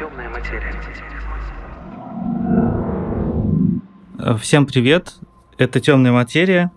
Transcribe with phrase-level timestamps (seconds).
[0.00, 0.74] Темная материя.
[4.38, 5.16] Всем привет,
[5.58, 6.72] это «Темная материя».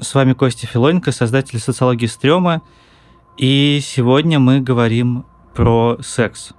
[0.00, 2.62] С вами Костя Филоненко, создатель социологии стрёма.
[3.36, 6.54] И сегодня мы говорим про секс.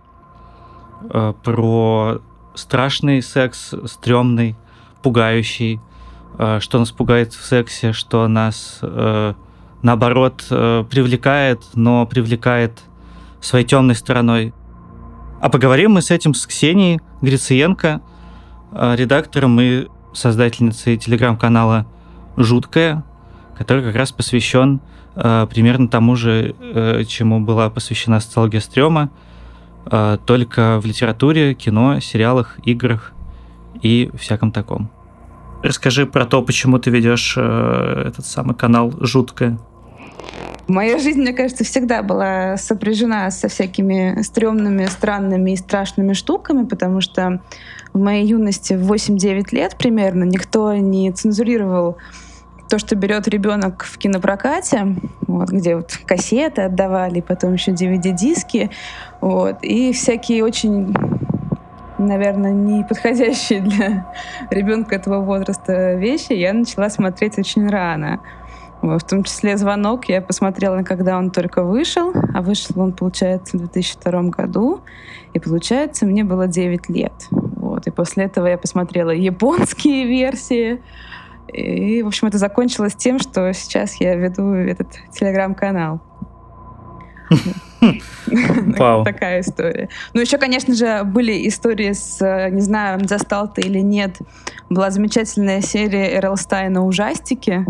[1.09, 2.21] Э, про
[2.55, 4.55] страшный секс, стрёмный,
[5.03, 5.81] пугающий.
[6.37, 9.33] Э, что нас пугает в сексе, что нас, э,
[9.81, 12.79] наоборот, привлекает, но привлекает
[13.41, 14.53] своей темной стороной.
[15.41, 18.01] А поговорим мы с этим с Ксенией Грициенко,
[18.71, 21.85] редактором и создательницей телеграм-канала
[22.35, 23.03] «Жуткая»,
[23.57, 24.79] который как раз посвящен
[25.15, 29.09] э, примерно тому же, э, чему была посвящена социология стрёма,
[29.85, 33.13] э, только в литературе, кино, сериалах, играх
[33.81, 34.89] и всяком таком.
[35.61, 39.59] Расскажи про то, почему ты ведешь э, этот самый канал «Жуткая».
[40.69, 47.01] Моя жизнь, мне кажется, всегда была сопряжена со всякими стрёмными, странными и страшными штуками, потому
[47.01, 47.41] что
[47.91, 51.97] в моей юности в 8-9 лет примерно никто не цензурировал
[52.69, 58.69] то, что берет ребенок в кинопрокате, вот, где вот кассеты отдавали, потом еще DVD-диски,
[59.21, 60.93] вот, и всякие очень
[61.97, 64.05] наверное, не подходящие для
[64.49, 68.19] ребенка этого возраста вещи, я начала смотреть очень рано.
[68.81, 73.59] В том числе «Звонок» я посмотрела, когда он только вышел, а вышел он, получается, в
[73.59, 74.81] 2002 году,
[75.33, 77.13] и, получается, мне было 9 лет.
[77.29, 77.87] Вот.
[77.87, 80.81] И после этого я посмотрела японские версии,
[81.51, 85.99] и, в общем, это закончилось тем, что сейчас я веду этот телеграм-канал.
[89.05, 89.89] Такая история.
[90.13, 92.19] Ну, еще, конечно же, были истории с,
[92.49, 94.17] не знаю, застал ты или нет,
[94.69, 97.65] была замечательная серия Эрл Стайна «Ужастики».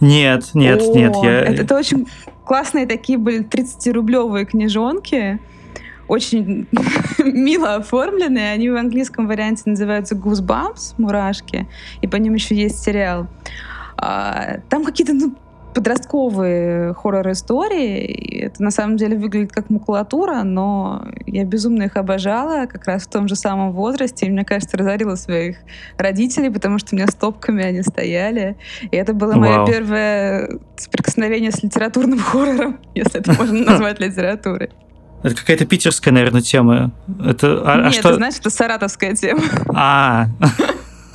[0.00, 1.16] Нет, нет, О, нет.
[1.22, 1.40] Я...
[1.42, 2.06] Это, это очень
[2.44, 5.38] классные такие были 30-рублевые книжонки
[6.08, 6.66] очень
[7.18, 8.52] мило оформленные.
[8.52, 11.68] Они в английском варианте называются Goosebumps, мурашки,
[12.00, 13.28] и по ним еще есть сериал.
[13.96, 15.34] А, там какие-то ну,
[15.78, 18.40] подростковые хоррор-истории.
[18.46, 23.10] Это на самом деле выглядит как макулатура, но я безумно их обожала как раз в
[23.10, 24.26] том же самом возрасте.
[24.26, 25.58] И, мне кажется, разорила своих
[25.96, 28.56] родителей, потому что у меня стопками они стояли.
[28.90, 29.38] И это было Вау.
[29.38, 34.70] мое первое соприкосновение с литературным хоррором, если это можно назвать литературой.
[35.22, 36.90] Это какая-то питерская, наверное, тема.
[37.24, 38.14] Это, а, а Нет, а что...
[38.14, 39.42] значит, это саратовская тема.
[39.72, 40.26] А,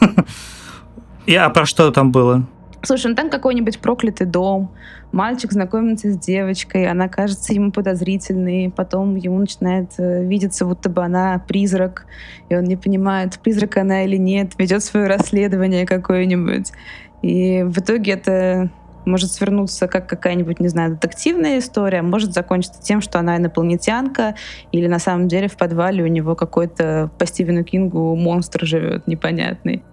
[1.25, 2.47] и а про что там было?
[2.86, 4.72] Слушай, ну там какой-нибудь проклятый дом,
[5.14, 11.02] мальчик знакомится с девочкой, она кажется ему подозрительной, потом ему начинает э, видеться, будто бы
[11.02, 12.06] она призрак,
[12.50, 16.74] и он не понимает, призрак она или нет, ведет свое расследование какое-нибудь.
[17.22, 18.70] И в итоге это
[19.06, 24.36] может свернуться как какая-нибудь, не знаю, детективная история, может закончиться тем, что она инопланетянка,
[24.74, 29.84] или на самом деле в подвале у него какой-то по Стивену Кингу монстр живет непонятный.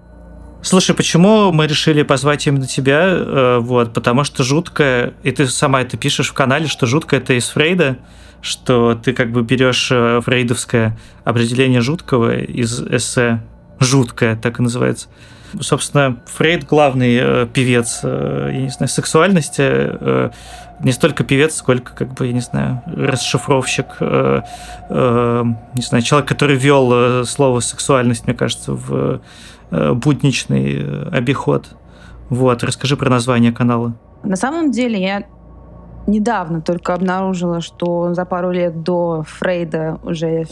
[0.63, 3.03] Слушай, почему мы решили позвать именно тебя?
[3.05, 7.33] Э, вот, потому что жутко, и ты сама это пишешь в канале, что жутко это
[7.33, 7.97] из Фрейда,
[8.43, 13.43] что ты как бы берешь э, фрейдовское определение жуткого из эссе
[13.79, 15.09] «Жуткое», так и называется.
[15.61, 20.31] Собственно, Фрейд главный э, певец, я не знаю, сексуальности,
[20.83, 24.41] не столько певец, сколько, как бы, я не знаю, расшифровщик, э,
[24.89, 25.45] э,
[25.75, 29.21] не знаю, человек, который вел слово сексуальность, мне кажется, в
[29.71, 31.77] будничный э, обиход.
[32.29, 33.95] Вот, расскажи про название канала.
[34.23, 35.25] На самом деле я
[36.07, 40.47] недавно только обнаружила, что за пару лет до Фрейда уже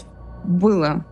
[0.45, 1.05] было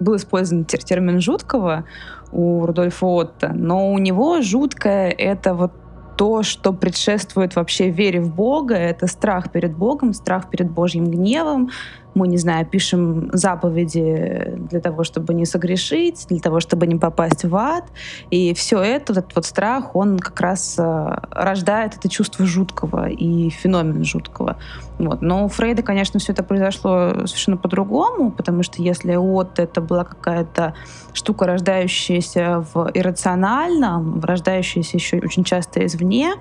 [0.00, 1.84] был использован термин жуткого
[2.30, 5.72] у Рудольфа Отто, но у него жуткое— это вот
[6.16, 11.70] то, что предшествует вообще вере в Бога, это страх перед Богом, страх перед Божьим гневом,
[12.14, 17.44] мы, не знаю, пишем заповеди для того, чтобы не согрешить, для того, чтобы не попасть
[17.44, 17.84] в ад.
[18.30, 23.50] И все это, этот вот страх, он как раз э, рождает это чувство жуткого и
[23.50, 24.56] феномен жуткого.
[24.98, 25.22] Вот.
[25.22, 30.04] Но у Фрейда, конечно, все это произошло совершенно по-другому, потому что если от это была
[30.04, 30.74] какая-то
[31.12, 36.34] штука, рождающаяся в иррациональном, рождающаяся еще очень часто извне,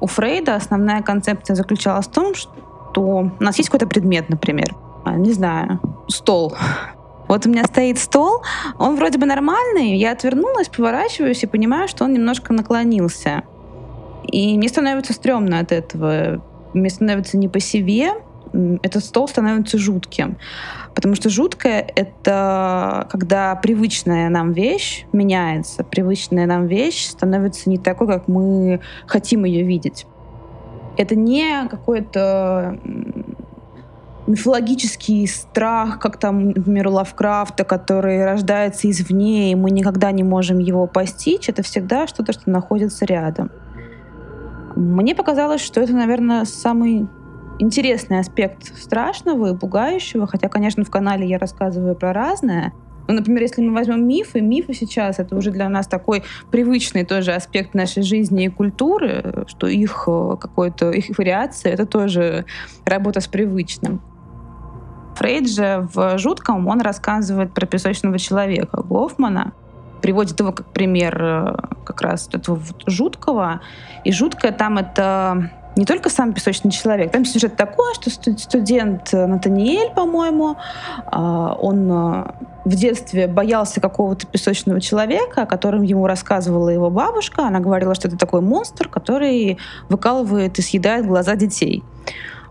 [0.00, 2.52] у Фрейда основная концепция заключалась в том, что
[2.96, 4.74] у нас есть какой-то предмет, например,
[5.06, 6.54] не знаю, стол.
[7.28, 8.42] Вот у меня стоит стол,
[8.78, 13.42] он вроде бы нормальный, я отвернулась, поворачиваюсь и понимаю, что он немножко наклонился.
[14.24, 16.42] И мне становится стрёмно от этого.
[16.74, 18.12] Мне становится не по себе,
[18.82, 20.36] этот стол становится жутким.
[20.94, 28.06] Потому что жуткое— это когда привычная нам вещь меняется, привычная нам вещь становится не такой,
[28.06, 30.06] как мы хотим ее видеть.
[30.98, 32.78] Это не какое-то
[34.26, 40.58] мифологический страх, как там, например, у Лавкрафта, который рождается извне, и мы никогда не можем
[40.58, 43.50] его постичь, это всегда что-то, что находится рядом.
[44.76, 47.08] Мне показалось, что это, наверное, самый
[47.58, 52.72] интересный аспект страшного и пугающего, хотя, конечно, в канале я рассказываю про разное.
[53.08, 57.32] Ну, например, если мы возьмем мифы, мифы сейчас это уже для нас такой привычный тоже
[57.32, 62.46] аспект нашей жизни и культуры, что их э, какой-то их вариация это тоже
[62.86, 64.00] работа с привычным.
[65.16, 69.52] Фрейд же в «Жутком» он рассказывает про песочного человека Гофмана,
[70.00, 73.60] приводит его как пример э, как раз этого вот жуткого.
[74.04, 77.12] И жуткое там это не только сам песочный человек.
[77.12, 80.56] Там сюжет такой, что студент Натаниэль, по-моему,
[81.06, 82.24] а, он э,
[82.64, 87.46] в детстве боялся какого-то песочного человека, о котором ему рассказывала его бабушка.
[87.46, 91.82] Она говорила, что это такой монстр, который выкалывает и съедает глаза детей.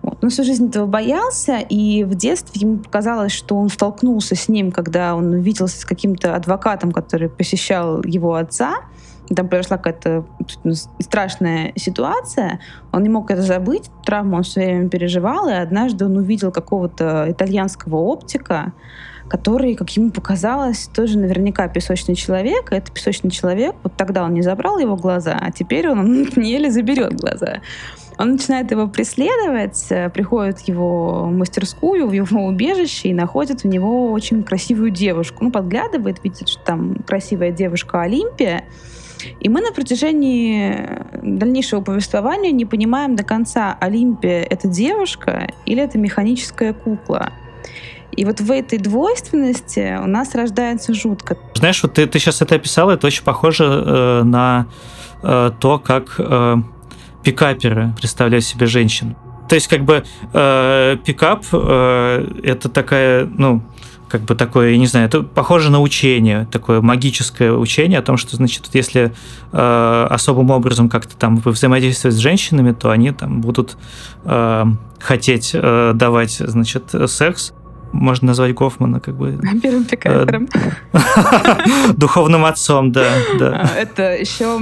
[0.02, 0.24] Вот.
[0.24, 4.72] Он всю жизнь этого боялся, и в детстве ему показалось, что он столкнулся с ним,
[4.72, 8.82] когда он увиделся с каким-то адвокатом, который посещал его отца.
[9.34, 10.26] Там произошла какая-то
[11.00, 12.60] страшная ситуация.
[12.92, 17.28] Он не мог это забыть, травму он все время переживал, и однажды он увидел какого-то
[17.30, 18.74] итальянского оптика,
[19.32, 22.74] который, как ему показалось, тоже наверняка песочный человек.
[22.74, 23.76] И это песочный человек.
[23.82, 27.62] Вот тогда он не забрал его глаза, а теперь он еле заберет глаза.
[28.18, 33.68] Он начинает его преследовать, э, приходит в его мастерскую, в его убежище и находит в
[33.68, 35.46] него очень красивую девушку.
[35.46, 38.66] Ну, подглядывает, видит, что там красивая девушка Олимпия.
[39.40, 40.90] И мы на протяжении
[41.22, 47.32] дальнейшего повествования не понимаем до конца, Олимпия— это девушка или это механическая кукла.
[48.12, 51.38] И вот в этой двойственности у нас рождается жутко.
[51.56, 54.68] Знаешь, вот ты, ты сейчас это описала, это очень похоже э, на
[55.24, 56.58] э, то, как э,
[57.24, 59.16] пикаперы представляют себе женщин.
[59.48, 60.04] То есть, как бы,
[60.34, 63.62] э, пикап э, это такая, ну,
[64.12, 68.18] как бы такое, я не знаю, это похоже на учение, такое магическое учение о том,
[68.18, 69.14] что, значит, если
[69.54, 73.78] э, особым образом как-то там взаимодействовать с женщинами, то они там будут
[74.26, 74.66] э,
[75.00, 77.54] хотеть э, давать, значит, секс,
[77.92, 79.40] можно назвать Гофмана как бы...
[79.62, 80.48] Первым пикапером.
[81.98, 83.10] Духовным отцом, да.
[83.40, 83.70] да.
[83.70, 84.60] А, это еще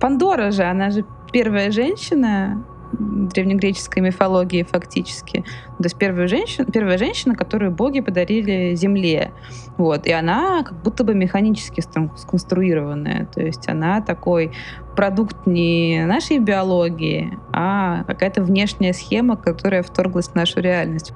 [0.00, 2.64] Пандора же, она же первая женщина
[2.98, 5.44] древнегреческой мифологии фактически.
[5.78, 9.32] То есть первая женщина, первая женщина, которую боги подарили Земле.
[9.76, 10.06] Вот.
[10.06, 11.82] И она как будто бы механически
[12.16, 13.26] сконструированная.
[13.26, 14.52] То есть она такой
[14.94, 21.12] продукт не нашей биологии, а какая-то внешняя схема, которая вторглась в нашу реальность.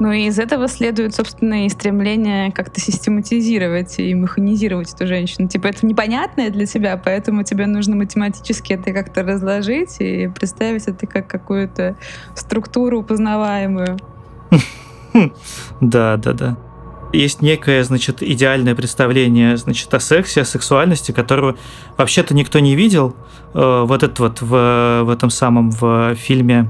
[0.00, 5.48] Ну и из этого следует, собственно, и стремление как-то систематизировать и механизировать эту женщину.
[5.48, 11.06] Типа это непонятное для тебя, поэтому тебе нужно математически это как-то разложить и представить это
[11.06, 11.96] как какую-то
[12.34, 13.98] структуру узнаваемую.
[15.80, 16.56] Да, да, да.
[17.12, 21.56] Есть некое, значит, идеальное представление, значит, о сексе, о сексуальности, которого
[21.96, 23.14] вообще-то никто не видел.
[23.54, 26.68] Э, вот это вот в, в этом самом в фильме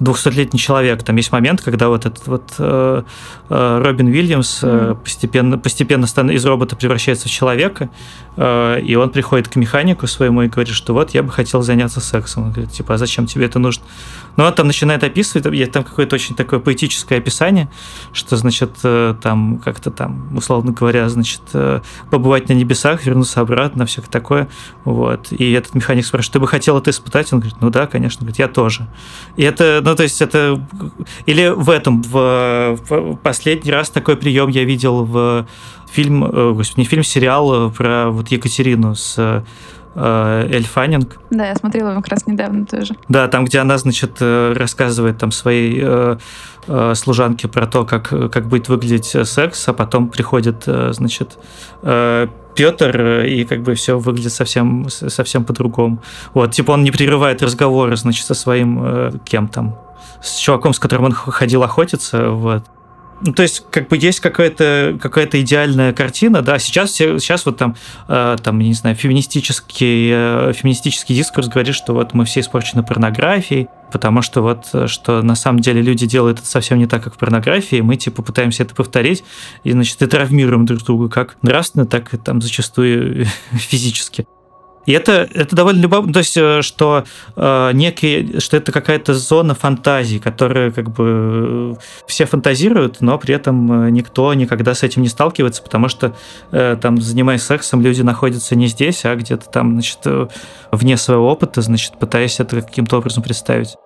[0.00, 1.02] 200-летний человек.
[1.02, 3.02] Там есть момент, когда вот этот вот э,
[3.48, 7.88] э, Робин Уильямс э, постепенно, постепенно стан, из робота превращается в человека,
[8.36, 12.00] э, и он приходит к механику своему и говорит, что вот я бы хотел заняться
[12.00, 12.44] сексом.
[12.44, 13.84] Он говорит, типа, а зачем тебе это нужно?
[14.36, 17.68] Но ну, он там начинает описывать, там какое-то очень такое поэтическое описание,
[18.12, 23.86] что, значит, э, там как-то там, условно говоря, значит, э, побывать на небесах, вернуться обратно,
[23.86, 24.48] все такое.
[24.84, 25.32] Вот.
[25.32, 27.32] И этот механик спрашивает, ты бы хотел это испытать?
[27.32, 28.20] Он говорит, ну да, конечно.
[28.20, 28.86] Говорит, я тоже.
[29.36, 30.60] И это ну, то есть это...
[31.26, 35.46] Или в этом, в, в последний раз такой прием я видел в
[35.90, 39.44] фильм, э, господи, не фильм, сериал про вот Екатерину с
[39.96, 41.18] Эль Фаннинг.
[41.30, 42.94] Да, я смотрела его как раз недавно тоже.
[43.08, 45.84] Да, там, где она, значит, э, рассказывает там своей
[46.94, 51.38] служанке про то, как, как будет выглядеть секс, а потом приходит, значит,
[52.56, 56.02] Петр, э, и как бы все выглядит совсем, совсем по-другому.
[56.34, 59.78] Вот, типа он не прерывает разговоры, значит, со своим э, кем там,
[60.22, 62.64] с чуваком, с которым он ходил охотиться, вот.
[63.22, 67.56] Ну, то есть, как бы есть какая-то какая идеальная картина, да, сейчас, все, сейчас вот
[67.56, 67.74] там,
[68.08, 73.68] э, там, не знаю, феминистический, э, феминистический дискурс говорит, что вот мы все испорчены порнографией,
[73.90, 77.18] потому что вот, что на самом деле люди делают это совсем не так, как в
[77.18, 79.24] порнографии, мы, типа, пытаемся это повторить,
[79.64, 84.26] и, значит, и травмируем друг друга как нравственно, так и там зачастую физически.
[84.86, 89.54] И это, это довольно любопытно, то есть, э, что э, некий, что это какая-то зона
[89.54, 95.02] фантазии, которая как бы э, все фантазируют, но при этом э, никто никогда с этим
[95.02, 96.14] не сталкивается, потому что
[96.52, 99.98] э, там, занимаясь сексом, люди находятся не здесь, а где-то там, значит,
[100.70, 103.76] вне своего опыта, значит, пытаясь это каким-то образом представить.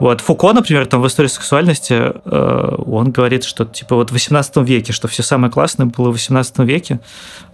[0.00, 4.56] Вот Фуко, например, там в истории сексуальности, э, он говорит, что типа вот в 18
[4.58, 7.00] веке, что все самое классное было в 18 веке,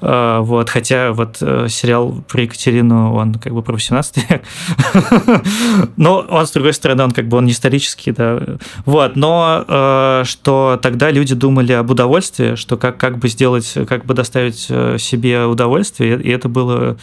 [0.00, 4.42] э, вот, хотя вот э, сериал про Екатерину, он как бы про 18 век,
[5.96, 8.40] но он, с другой стороны, он как бы он не исторический, да,
[8.86, 14.06] вот, но э, что тогда люди думали об удовольствии, что как, как бы сделать, как
[14.06, 16.96] бы доставить э, себе удовольствие, и это было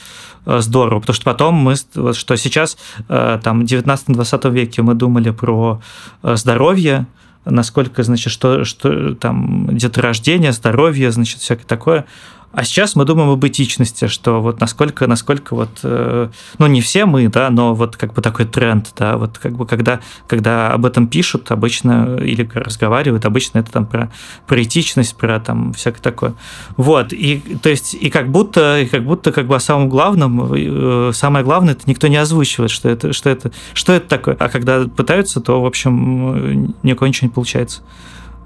[0.48, 2.77] Э, здорово, потому что потом мы, что сейчас,
[3.10, 5.82] э, там, в 19-20 веке мы думали про
[6.24, 7.06] э, здоровье,
[7.46, 12.06] насколько, значит, что, что там деторождение, здоровье, значит, всякое такое.
[12.54, 17.06] А сейчас мы думаем об этичности, что вот насколько, насколько вот, э, ну не все
[17.06, 20.86] мы, да, но вот как бы такой тренд, да, вот как бы когда, когда об
[20.86, 24.12] этом пишут обычно или разговаривают, обычно это там про,
[24.48, 26.34] про этичность, про там всякое такое.
[26.77, 30.54] Вот, и то есть и как будто, и как будто как бы о самом главном,
[30.54, 34.36] э, самое главное, это никто не озвучивает, что это, что это, что это такое.
[34.39, 37.82] А когда пытаются, то, в общем, никакого ничего не получается.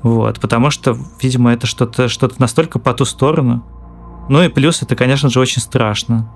[0.02, 3.64] Вот, потому что, видимо, это что-то что настолько по ту сторону,
[4.30, 6.30] ну и плюс это, конечно же, очень страшно.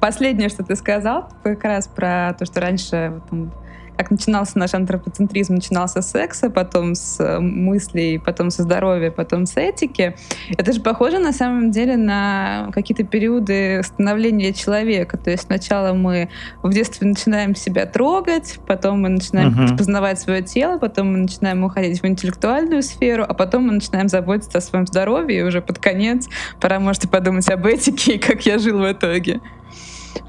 [0.00, 3.52] Последнее, что ты сказал, как раз про то, что раньше там,
[4.10, 9.56] начинался наш антропоцентризм, начинался с секса, потом с э, мыслей, потом со здоровья, потом с
[9.56, 10.16] этики.
[10.56, 15.18] Это же похоже на самом деле на какие-то периоды становления человека.
[15.18, 16.28] То есть сначала мы
[16.62, 19.76] в детстве начинаем себя трогать, потом мы начинаем uh-huh.
[19.76, 24.58] познавать свое тело, потом мы начинаем уходить в интеллектуальную сферу, а потом мы начинаем заботиться
[24.58, 26.28] о своем здоровье, и уже под конец
[26.60, 29.40] пора, может, и подумать об этике и как я жил в итоге.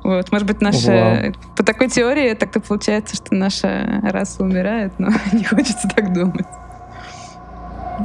[0.03, 0.91] Вот, может быть, наша...
[0.91, 1.34] Вау.
[1.55, 6.46] По такой теории так-то получается, что наша раса умирает, но не хочется так думать.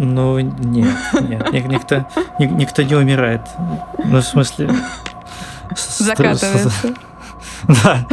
[0.00, 2.06] Ну, нет, нет, никто,
[2.38, 3.42] никто не умирает.
[4.04, 4.70] Ну, в смысле...
[5.98, 6.70] Закатывается.
[7.68, 8.06] Да.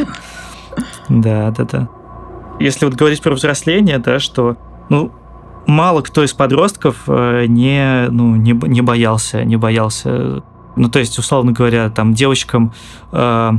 [1.10, 1.90] Да, да, да.
[2.60, 4.58] Если вот говорить про взросление, да, что,
[4.90, 5.12] ну,
[5.66, 10.44] мало кто из подростков э, не, ну, не, не боялся, не боялся
[10.76, 12.74] ну, то есть, условно говоря, там девочкам
[13.12, 13.52] э,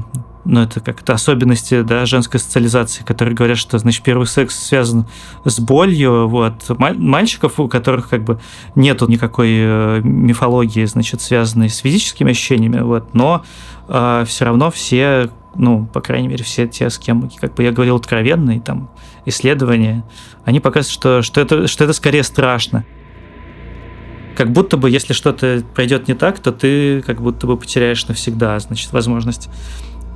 [0.45, 5.07] ну, это как-то особенности да, женской социализации, которые говорят, что, значит, первый секс связан
[5.45, 8.40] с болью, вот, мальчиков, у которых как бы
[8.75, 13.45] нету никакой э, мифологии, значит, связанной с физическими ощущениями, вот, но
[13.88, 17.71] э, все равно все, ну, по крайней мере, все те, с кем, как бы я
[17.71, 18.90] говорил, откровенные там
[19.26, 20.04] исследования,
[20.45, 22.85] они показывают, что, что, это, что это скорее страшно
[24.36, 28.58] как будто бы, если что-то пройдет не так, то ты как будто бы потеряешь навсегда,
[28.58, 29.48] значит, возможность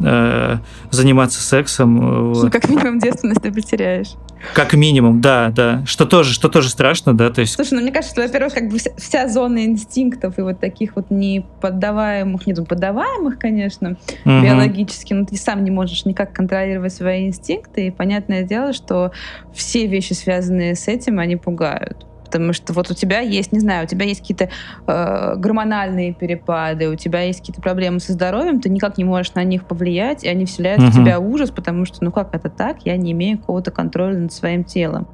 [0.00, 0.58] э,
[0.90, 2.00] заниматься сексом.
[2.00, 2.44] Э, вот.
[2.44, 4.14] Ну, как минимум девственность ты потеряешь.
[4.54, 5.82] Как минимум, да, да.
[5.86, 7.54] Что тоже, что тоже страшно, да, то есть...
[7.54, 11.10] Слушай, ну мне кажется, во-первых, как бы вся, вся зона инстинктов и вот таких вот
[11.10, 14.42] неподдаваемых, нет, поддаваемых, конечно, угу.
[14.42, 19.12] биологически, но ты сам не можешь никак контролировать свои инстинкты, и понятное дело, что
[19.54, 22.06] все вещи, связанные с этим, они пугают.
[22.26, 24.48] Потому что вот у тебя есть, не знаю, у тебя есть какие-то
[24.86, 29.44] э, гормональные перепады, у тебя есть какие-то проблемы со здоровьем, ты никак не можешь на
[29.44, 30.90] них повлиять, и они вселяют угу.
[30.90, 34.32] в тебя ужас, потому что, ну как это так, я не имею какого-то контроля над
[34.32, 35.06] своим телом.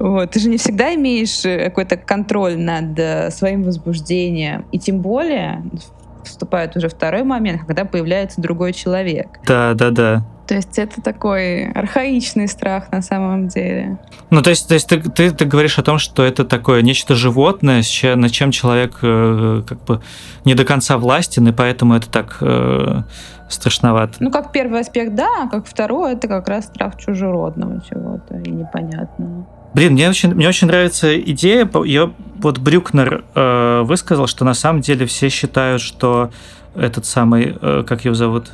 [0.00, 0.30] Вот.
[0.30, 4.64] Ты же не всегда имеешь э, какой-то контроль над э, своим возбуждением.
[4.72, 5.62] И тем более
[6.24, 9.28] вступает уже второй момент, когда появляется другой человек.
[9.46, 10.24] Да, да, да.
[10.50, 13.98] То есть это такой архаичный страх на самом деле.
[14.30, 17.14] Ну, то есть, то есть ты, ты, ты говоришь о том, что это такое нечто
[17.14, 17.84] животное,
[18.16, 20.02] над чем человек э, как бы
[20.44, 23.02] не до конца властен, и поэтому это так э,
[23.48, 24.14] страшновато.
[24.18, 28.50] Ну, как первый аспект, да, а как второй, это как раз страх чужеродного чего-то и
[28.50, 29.46] непонятного.
[29.74, 31.68] Блин, мне очень, мне очень нравится идея.
[31.84, 36.30] Ее вот Брюкнер э, высказал, что на самом деле все считают, что
[36.74, 38.50] этот самый, э, как его зовут,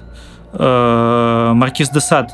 [0.52, 2.32] э, Маркиз де Сад,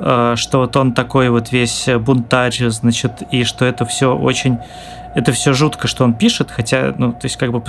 [0.00, 4.58] э, что вот он такой вот весь бунтарь, значит, и что это все очень
[5.14, 7.62] это все жутко, что он пишет, хотя, ну, то есть, как бы,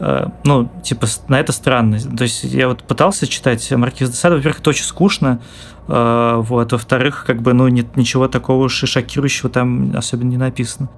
[0.00, 1.98] э, ну, типа, на это странно.
[2.00, 5.40] То есть, я вот пытался читать Маркиз де Сада, во-первых, это очень скучно,
[5.86, 10.88] вот, во-вторых, как бы, ну, нет ничего такого уж и шокирующего там особенно не написано.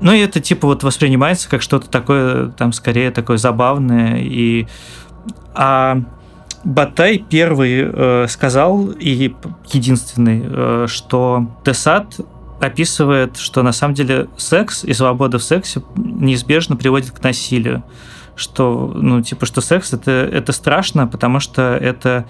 [0.00, 4.66] Ну, и это, типа, вот воспринимается как что-то такое, там, скорее, такое забавное, и...
[5.54, 6.02] А
[6.64, 9.34] Батай первый э, сказал, и
[9.72, 12.16] единственный, э, что Десад
[12.60, 17.84] описывает, что на самом деле секс и свобода в сексе неизбежно приводит к насилию.
[18.34, 22.26] Что, ну, типа, что секс это, это страшно, потому что это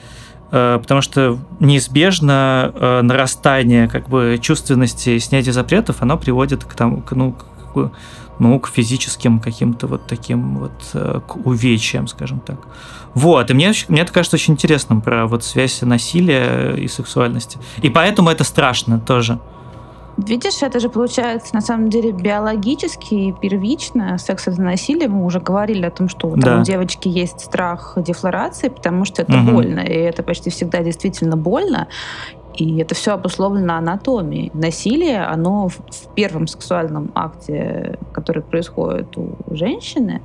[0.51, 7.03] потому что неизбежно э, нарастание как бы чувственности и снятие запретов, оно приводит к тому,
[7.03, 7.37] к, ну,
[7.75, 7.91] к,
[8.39, 12.59] ну, к физическим каким-то вот таким вот э, к увечьям, скажем так.
[13.15, 17.59] Вот, и мне, мне это кажется очень интересным про вот связь насилия и сексуальности.
[17.83, 19.39] И поэтому это страшно тоже.
[20.19, 24.19] Видишь, это же получается на самом деле биологически и первично.
[24.19, 25.09] Секс это насилие.
[25.09, 26.61] Мы уже говорили о том, что да.
[26.61, 29.53] у девочки есть страх дефлорации, потому что это угу.
[29.53, 29.81] больно.
[29.81, 31.87] И это почти всегда действительно больно.
[32.57, 34.51] И это все обусловлено анатомией.
[34.55, 35.79] Насилие, оно в
[36.17, 40.21] первом сексуальном акте, который происходит у женщины,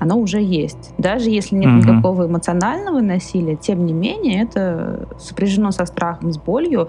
[0.00, 0.92] оно уже есть.
[0.98, 1.76] Даже если нет угу.
[1.76, 6.88] никакого эмоционального насилия, тем не менее это сопряжено со страхом, с болью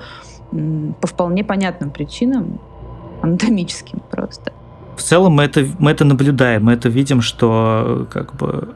[0.51, 2.59] по вполне понятным причинам,
[3.21, 4.51] анатомическим просто.
[4.97, 8.75] В целом мы это, мы это наблюдаем, мы это видим, что как бы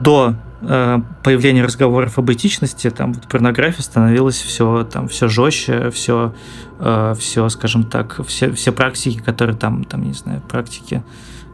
[0.00, 6.34] до э, появления разговоров об этичности, там вот порнография становилась все там все жестче, все,
[6.80, 11.02] э, все, скажем так, все, все практики, которые там, там, не знаю, практики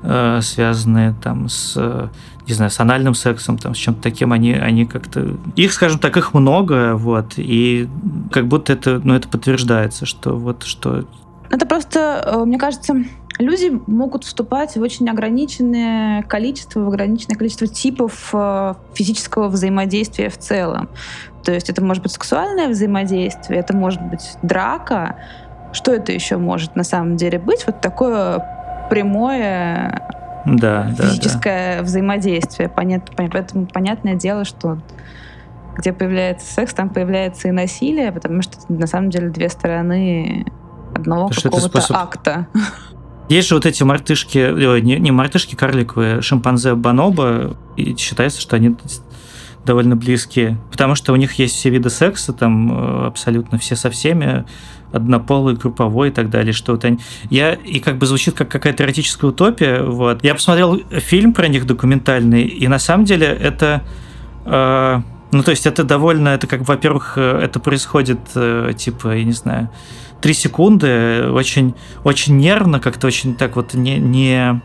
[0.02, 2.10] э, связанные там с,
[2.50, 5.36] не знаю, с анальным сексом, там, с чем-то таким, они, они как-то...
[5.56, 7.88] Их, скажем так, их много, вот, и
[8.30, 11.04] как будто это, ну, это подтверждается, что вот, что...
[11.50, 12.94] Это просто, э, мне кажется,
[13.38, 20.38] люди могут вступать в очень ограниченное количество, в ограниченное количество типов э, физического взаимодействия в
[20.38, 20.88] целом.
[21.44, 25.16] То есть это может быть сексуальное взаимодействие, это может быть драка.
[25.72, 27.64] Что это еще может на самом деле быть?
[27.66, 28.44] Вот такое
[28.90, 32.68] прямое да, физическое да, взаимодействие.
[32.68, 34.78] Понят, поэтому понятное дело, что
[35.76, 40.44] где появляется секс, там появляется и насилие, потому что на самом деле две стороны
[40.94, 41.96] одного какого-то способ...
[41.96, 42.46] акта.
[43.28, 48.76] Есть же вот эти мартышки, не, не мартышки, карликовые, шимпанзе бонобо, и считается, что они
[49.70, 53.88] довольно близкие, потому что у них есть все виды секса, там э, абсолютно все со
[53.88, 54.44] всеми,
[54.90, 56.98] однополый, групповой и так далее, что вот они...
[57.30, 60.24] Я, и как бы звучит как какая-то эротическая утопия, вот.
[60.24, 63.84] Я посмотрел фильм про них документальный, и на самом деле это...
[64.44, 69.22] Э, ну, то есть это довольно, это как, во-первых, э, это происходит, э, типа, я
[69.22, 69.70] не знаю,
[70.20, 74.60] три секунды, очень, очень нервно, как-то очень так вот не, не,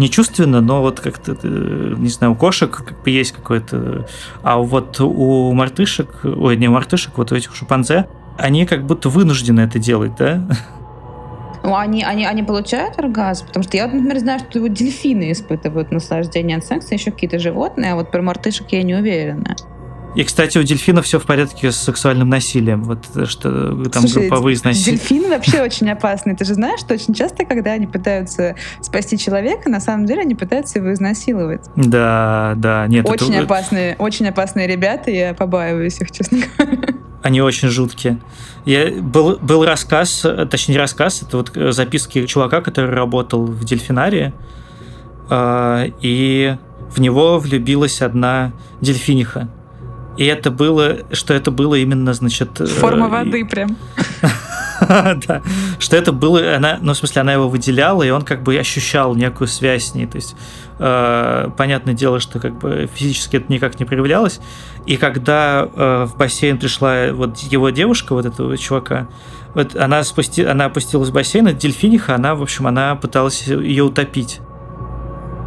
[0.00, 4.08] не чувственно, но вот как-то, э, не знаю, у кошек как бы есть какой-то...
[4.42, 8.08] А вот у мартышек, ой, не у мартышек, вот у этих шимпанзе,
[8.38, 10.42] они как будто вынуждены это делать, да?
[11.62, 13.46] Ну, они, они, они получают оргазм?
[13.48, 17.92] Потому что я, например, знаю, что вот дельфины испытывают наслаждение от секса, еще какие-то животные,
[17.92, 19.54] а вот про мартышек я не уверена.
[20.14, 22.82] И, кстати, у дельфинов все в порядке с сексуальным насилием.
[22.82, 24.96] Вот что там Слушай, групповые изнасилия.
[24.96, 26.34] Дельфины вообще очень опасные.
[26.34, 30.34] Ты же знаешь, что очень часто, когда они пытаются спасти человека, на самом деле они
[30.34, 31.62] пытаются его изнасиловать.
[31.76, 32.86] Да, да.
[32.88, 33.44] Нет, очень это...
[33.44, 36.94] опасные, очень опасные ребята, я побаиваюсь их, честно говоря.
[37.22, 38.18] Они очень жуткие.
[38.64, 44.32] Я, был, был рассказ, точнее рассказ, это вот записки чувака, который работал в дельфинарии,
[45.28, 46.56] э, и
[46.90, 49.48] в него влюбилась одна дельфиниха.
[50.16, 52.58] И это было, что это было именно, значит...
[52.58, 53.76] Форма э, воды прям.
[54.80, 55.42] да,
[55.78, 59.14] что это было, она, ну, в смысле, она его выделяла, и он как бы ощущал
[59.14, 60.34] некую связь с ней, то есть
[60.78, 64.40] э, понятное дело, что как бы физически это никак не проявлялось,
[64.86, 69.08] и когда э, в бассейн пришла вот его девушка, вот этого чувака,
[69.54, 73.84] вот она, спусти, она опустилась в бассейн, это дельфиниха, она, в общем, она пыталась ее
[73.84, 74.40] утопить.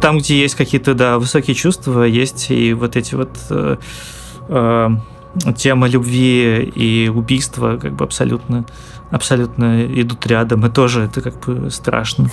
[0.00, 3.30] Там, где есть какие-то, да, высокие чувства, есть и вот эти вот...
[3.50, 3.76] Э,
[4.48, 4.88] э,
[5.56, 8.64] тема любви и убийства как бы абсолютно,
[9.10, 12.28] абсолютно идут рядом, и тоже это как бы страшно.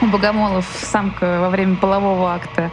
[0.00, 2.70] У богомолов самка во время полового акта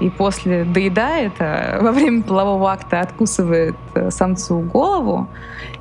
[0.00, 5.28] и после доедает, а во время полового акта откусывает э, самцу голову.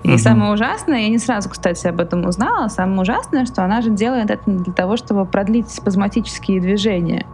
[0.03, 0.17] И угу.
[0.17, 4.29] самое ужасное, я не сразу, кстати, об этом узнала, самое ужасное, что она же делает
[4.29, 7.25] это для того, чтобы продлить спазматические движения.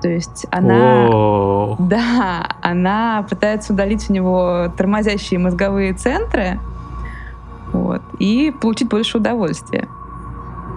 [0.00, 6.60] То есть она, О да, она пытается удалить у него тормозящие мозговые центры,
[7.72, 9.88] вот, и получить больше удовольствия.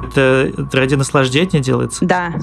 [0.07, 2.05] Это ради наслаждения делается?
[2.05, 2.33] Да,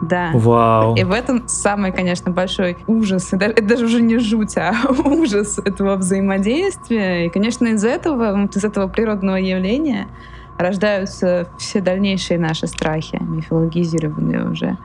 [0.00, 0.30] да.
[0.32, 0.96] Вау.
[0.96, 3.32] И в этом самый, конечно, большой ужас.
[3.32, 4.72] Это даже уже не жуть, а
[5.04, 7.26] ужас этого взаимодействия.
[7.26, 10.08] И, конечно, из этого, вот из этого природного явления
[10.56, 14.78] рождаются все дальнейшие наши страхи, мифологизированные уже.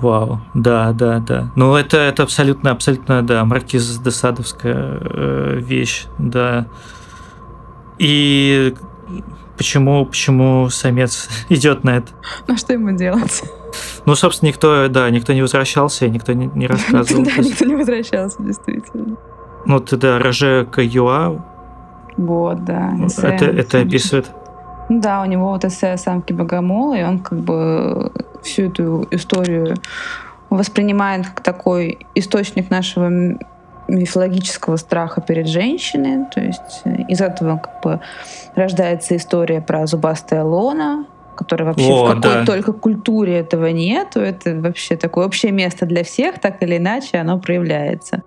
[0.00, 1.50] Вау, да, да, да.
[1.56, 6.66] Ну, это, это абсолютно, абсолютно, да, маркиз де Садовская э, вещь, да.
[7.98, 8.74] И
[9.56, 12.12] почему, почему самец идет на это?
[12.46, 13.42] Ну, что ему делать?
[14.06, 17.24] Ну, собственно, никто, да, никто не возвращался, и никто не, не рассказывал.
[17.24, 19.16] Да, никто не возвращался, действительно.
[19.66, 21.44] Ну, ты, да, Роже Каюа.
[22.16, 22.94] Вот, да.
[23.18, 24.30] Это, это описывает.
[24.88, 28.10] Да, у него вот эссе самки богомола, и он как бы
[28.42, 29.76] всю эту историю
[30.50, 33.36] воспринимает как такой источник нашего
[33.88, 36.26] мифологического страха перед женщиной.
[36.32, 38.00] То есть из этого как бы
[38.54, 42.44] рождается история про зубастая лона, которая вообще О, в какой да.
[42.44, 44.20] только культуре этого нету.
[44.20, 48.22] Это вообще такое общее место для всех, так или иначе оно проявляется.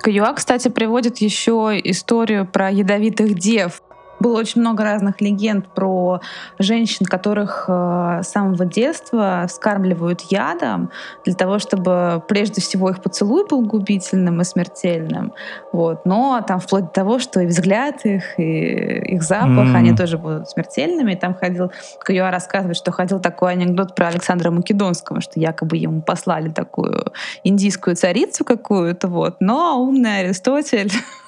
[0.00, 3.82] Каюа, кстати, приводит еще историю про ядовитых дев.
[4.22, 6.20] Было очень много разных легенд про
[6.60, 10.90] женщин, которых э, с самого детства скармливают ядом
[11.24, 15.32] для того, чтобы прежде всего их поцелуй был губительным и смертельным.
[15.72, 16.06] Вот.
[16.06, 19.76] Но там вплоть до того, что и взгляд их, и их запах, mm.
[19.76, 21.12] они тоже будут смертельными.
[21.12, 26.00] И там ходил, Каюа рассказывает, что ходил такой анекдот про Александра Македонского, что якобы ему
[26.00, 29.36] послали такую индийскую царицу какую-то, вот.
[29.40, 30.92] Но умный Аристотель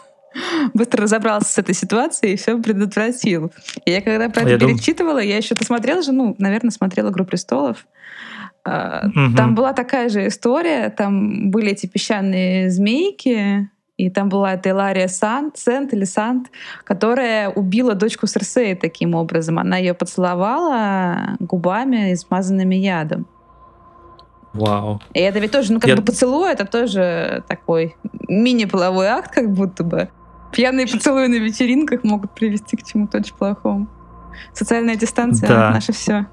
[0.72, 3.52] быстро разобрался с этой ситуацией и все предотвратил.
[3.84, 5.28] И я когда про это я перечитывала, дум...
[5.28, 7.86] я еще посмотрела же, ну, наверное, смотрела «Игру престолов».
[8.66, 9.36] Угу.
[9.36, 15.06] Там была такая же история, там были эти песчаные змейки, и там была эта Илария
[15.06, 16.48] Сант, Сент или Сант,
[16.82, 19.58] которая убила дочку Серсея таким образом.
[19.58, 23.26] Она ее поцеловала губами, смазанными ядом.
[24.54, 25.00] Вау.
[25.12, 25.96] И это ведь тоже, ну, как Я...
[25.96, 27.96] бы поцелуй, это тоже такой
[28.28, 30.08] мини-половой акт, как будто бы.
[30.54, 33.88] Пьяные поцелуи на вечеринках могут привести к чему-то очень плохому.
[34.52, 35.70] Социальная дистанция да.
[35.70, 36.26] наше все.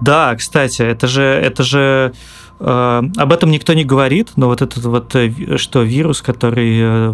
[0.00, 2.12] Да, кстати, это же, это же
[2.60, 7.12] э, об этом никто не говорит, но вот этот вот э, что вирус, который э,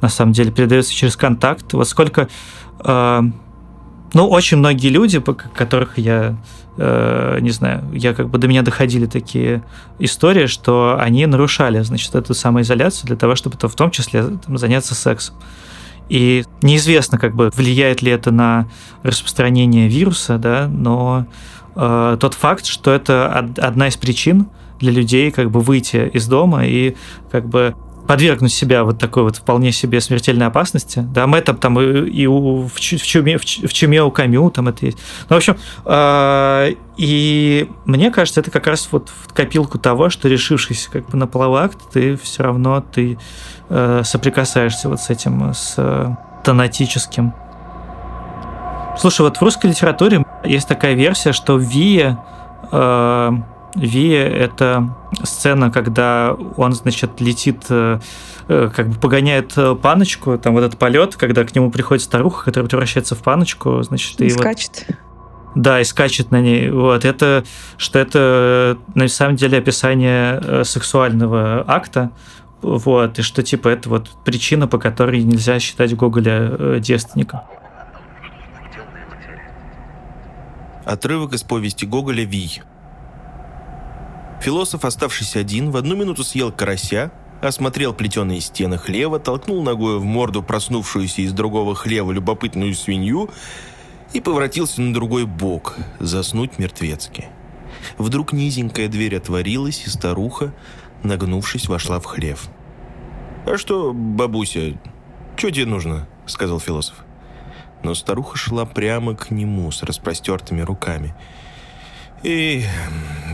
[0.00, 2.28] на самом деле передается через контакт, вот сколько,
[2.80, 3.22] э,
[4.14, 6.36] ну, очень многие люди, которых я
[6.78, 9.62] э, не знаю, я как бы до меня доходили такие
[9.98, 14.56] истории, что они нарушали, значит, эту самоизоляцию для того, чтобы -то в том числе там,
[14.56, 15.34] заняться сексом.
[16.08, 18.66] И неизвестно, как бы влияет ли это на
[19.02, 21.26] распространение вируса, да, но
[21.76, 24.46] э, тот факт, что это одна из причин
[24.80, 26.96] для людей как бы выйти из дома и
[27.30, 27.74] как бы
[28.08, 31.00] подвергнуть себя вот такой вот вполне себе смертельной опасности.
[31.12, 34.68] Да, мы это там и, и у, в, чуме, в, в чуме у Камю там
[34.68, 34.98] это есть.
[35.28, 40.26] Ну, в общем, э, и мне кажется, это как раз вот в копилку того, что
[40.26, 43.18] решившись как бы на половой акт, ты все равно ты
[43.68, 46.08] э, соприкасаешься вот с этим, с э,
[46.44, 47.34] тонатическим.
[48.98, 52.18] Слушай, вот в русской литературе есть такая версия, что Вия
[52.72, 53.32] э,
[53.78, 58.00] Вия— это сцена, когда он, значит, летит, э,
[58.48, 62.44] э, как бы погоняет э, паночку, там вот этот полет, когда к нему приходит старуха,
[62.44, 64.84] которая превращается в паночку, значит, и, и скачет.
[64.88, 64.96] Вот,
[65.54, 66.70] да, и скачет на ней.
[66.70, 67.44] Вот это,
[67.76, 72.10] что это на самом деле описание сексуального акта,
[72.60, 77.40] вот, и что типа это вот причина, по которой нельзя считать Гоголя девственником.
[80.84, 82.62] Отрывок из повести Гоголя «Вий».
[84.40, 87.10] Философ, оставшись один, в одну минуту съел карася,
[87.42, 93.30] осмотрел плетеные стены хлева, толкнул ногой в морду проснувшуюся из другого хлева любопытную свинью
[94.12, 97.26] и поворотился на другой бок, заснуть мертвецки.
[97.98, 100.54] Вдруг низенькая дверь отворилась, и старуха,
[101.02, 102.48] нагнувшись, вошла в хлев.
[103.44, 104.78] «А что, бабуся,
[105.36, 107.04] что тебе нужно?»— сказал философ.
[107.82, 111.14] Но старуха шла прямо к нему с распростертыми руками—
[112.22, 112.64] и,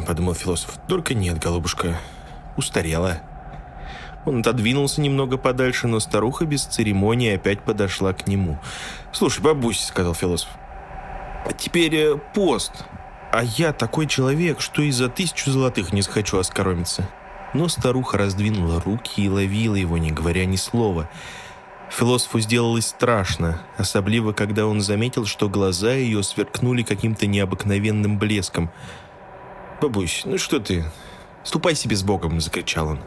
[0.06, 1.96] подумал философ, только нет, голубушка,
[2.56, 3.18] устарела.
[4.26, 8.58] Он отодвинулся немного подальше, но старуха без церемонии опять подошла к нему.
[9.12, 10.48] «Слушай, бабусь»,— сказал философ,—
[11.46, 12.84] «а теперь э, пост.
[13.32, 17.08] А я такой человек, что и за тысячу золотых не схочу оскоромиться».
[17.52, 21.08] Но старуха раздвинула руки и ловила его, не говоря ни слова—
[21.96, 28.70] Философу сделалось страшно, особливо когда он заметил, что глаза ее сверкнули каким-то необыкновенным блеском.
[29.80, 30.84] «Бабусь, ну что ты?
[31.44, 33.00] Ступай себе с Богом!»— закричал он.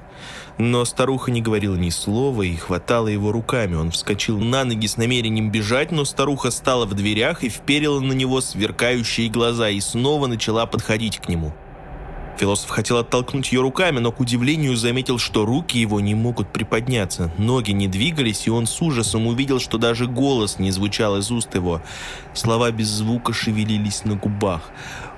[0.58, 3.76] Но старуха не говорила ни слова и хватала его руками.
[3.76, 8.13] Он вскочил на ноги с намерением бежать, но старуха стала в дверях и вперила на
[8.13, 11.54] него сверкающие глаза и снова начала подходить к нему.
[12.38, 17.32] Философ хотел оттолкнуть ее руками, но к удивлению заметил, что руки его не могут приподняться.
[17.39, 21.56] Ноги не двигались, и он с ужасом увидел, что даже голос не звучал из уст
[21.56, 21.82] его.
[22.36, 24.69] Слова без звука шевелились на губах.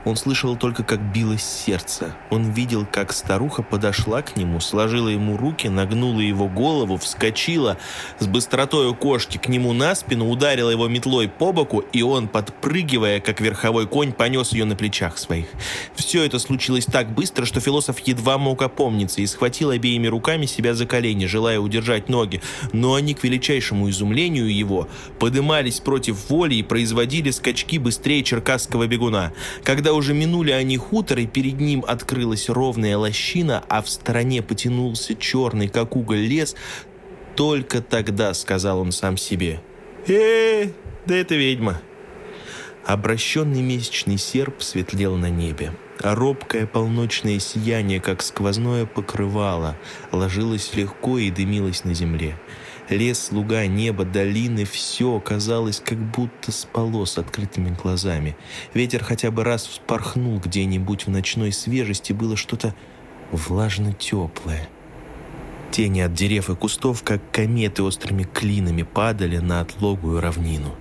[0.10, 2.15] Он слышал только, как билось сердце.
[2.32, 7.78] Он видел, как старуха подошла к нему, сложила ему руки, нагнула его голову, вскочила
[8.17, 13.19] с быстротой кошки к нему на спину, ударила его метлой по боку, и он, подпрыгивая,
[13.19, 15.45] как верховой конь, понес ее на плечах своих.
[15.93, 20.74] Все это случилось так быстро, что философ едва мог опомниться и схватил обеими руками себя
[20.74, 22.41] за колени, желая удержать ноги,
[22.74, 24.88] но они, к величайшему изумлению его,
[25.19, 29.34] подымались против воли и производили скачки быстрее черкасского бегуна.
[29.63, 35.13] Когда уже минули они хутор, и перед ним открылась ровная лощина, а в стороне потянулся
[35.15, 36.55] черный, как уголь, лес,
[37.35, 39.62] только тогда сказал он сам себе.
[40.07, 40.69] э
[41.05, 41.81] да это ведьма!»
[42.85, 45.73] Обращенный месячный серп светлел на небе.
[45.99, 49.77] Робкое полночное сияние, как сквозное покрывало,
[50.12, 52.39] ложилось легко и дымилось на земле.
[52.89, 58.36] Лес, луга, небо, долины— все казалось, как будто спало с открытыми глазами.
[58.73, 62.73] Ветер хотя бы раз вспорхнул где-нибудь в ночной свежести, было что-то
[63.32, 64.67] влажно-теплое.
[65.71, 70.75] Тени от дерев и кустов, как кометы острыми клинами, падали на отлогую равнину.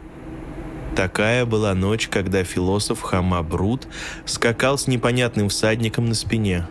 [0.97, 3.87] Такая была ночь, когда философ Хама Брут
[4.25, 6.67] скакал с непонятным всадником на спине.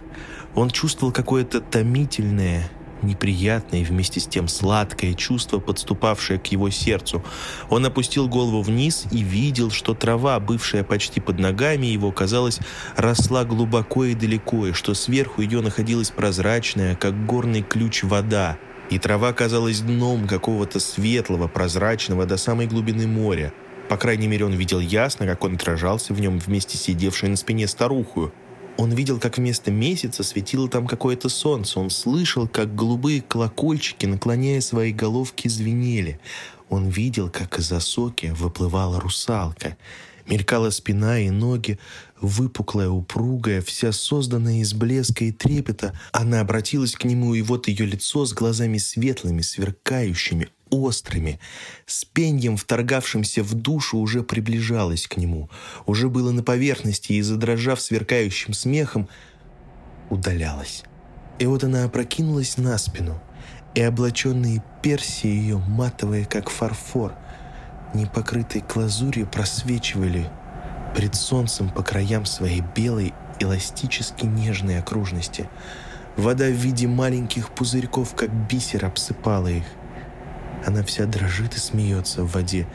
[0.56, 2.72] Он чувствовал какое-то томительное,
[3.04, 7.24] неприятное и вместе с тем сладкое чувство, подступавшее к его сердцу.
[7.70, 12.60] Он опустил голову вниз и видел, что трава, бывшая почти под ногами его, казалось,
[12.96, 18.58] росла глубоко и далеко, и что сверху ее находилась прозрачная, как горный ключ, вода.
[18.90, 23.54] И трава казалась дном какого-то светлого, прозрачного до самой глубины моря.
[23.90, 27.68] По крайней мере, он видел ясно, как он отражался в нем вместе сидевшей на спине
[27.68, 28.34] старуху.
[28.78, 31.80] Он видел, как вместо месяца светило там какое-то солнце.
[31.80, 36.20] Он слышал, как голубые колокольчики, наклоняя свои головки, звенели.
[36.70, 39.78] Он видел, как из осоки выплывала русалка.
[40.28, 41.80] Мелькала спина и ноги,
[42.20, 45.98] выпуклая, упругая, вся созданная из блеска и трепета.
[46.12, 51.40] Она обратилась к нему, и вот ее лицо с глазами светлыми, сверкающими, острыми,
[51.86, 55.50] с пеньем, вторгавшимся в душу, уже приближалось к нему,
[55.86, 59.08] уже было на поверхности и, задрожав сверкающим смехом,
[60.10, 60.84] удалялась.
[61.40, 63.22] И вот она опрокинулась на спину,
[63.76, 67.14] и облаченные перси ее, матовые, как фарфор,
[67.94, 70.30] не покрытые глазурью, просвечивали
[70.96, 75.48] пред солнцем по краям своей белой, эластически нежной окружности.
[76.16, 79.66] Вода в виде маленьких пузырьков, как бисер, обсыпала их.
[80.66, 82.68] Она вся дрожит и смеется в воде.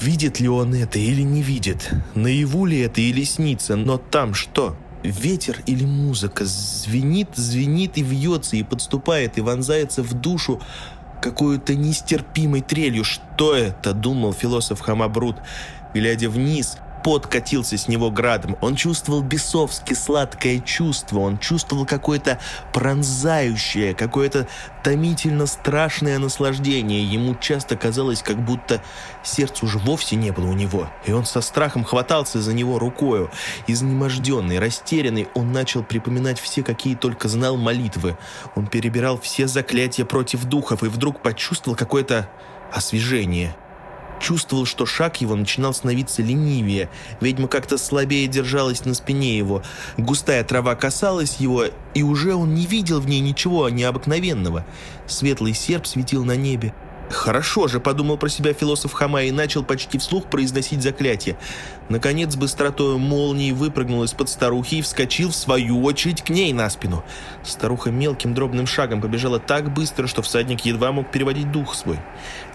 [0.00, 1.90] Видит ли он это или не видит?
[2.14, 3.76] Наяву ли это или снится?
[3.76, 4.76] Но там что?
[5.02, 6.44] Ветер или музыка?
[6.44, 10.60] Звенит, звенит и вьется, и подступает, и вонзается в душу
[11.22, 13.04] какой-то нестерпимой трелью.
[13.04, 13.92] Что это?
[13.92, 15.36] Думал философ Хамабрут,
[15.94, 18.56] глядя вниз пот катился с него градом.
[18.60, 21.20] Он чувствовал бесовски сладкое чувство.
[21.20, 22.38] Он чувствовал какое-то
[22.72, 24.48] пронзающее, какое-то
[24.82, 27.04] томительно страшное наслаждение.
[27.04, 28.82] Ему часто казалось, как будто
[29.22, 30.88] сердца уже вовсе не было у него.
[31.04, 33.30] И он со страхом хватался за него рукою.
[33.66, 38.16] Изнеможденный, растерянный, он начал припоминать все, какие только знал молитвы.
[38.54, 42.28] Он перебирал все заклятия против духов и вдруг почувствовал какое-то
[42.72, 43.56] освежение–
[44.20, 46.88] Чувствовал, что шаг его начинал становиться ленивее.
[47.20, 49.62] Ведьма как-то слабее держалась на спине его.
[49.96, 54.64] Густая трава касалась его, и уже он не видел в ней ничего необыкновенного.
[55.06, 56.74] Светлый серп светил на небе.
[57.10, 61.36] «Хорошо же»,— подумал про себя философ Хама и начал почти вслух произносить заклятие.
[61.88, 67.04] Наконец, быстротой молнии выпрыгнул из-под старухи и вскочил, в свою очередь, к ней на спину.
[67.44, 71.98] Старуха мелким дробным шагом побежала так быстро, что всадник едва мог переводить дух свой.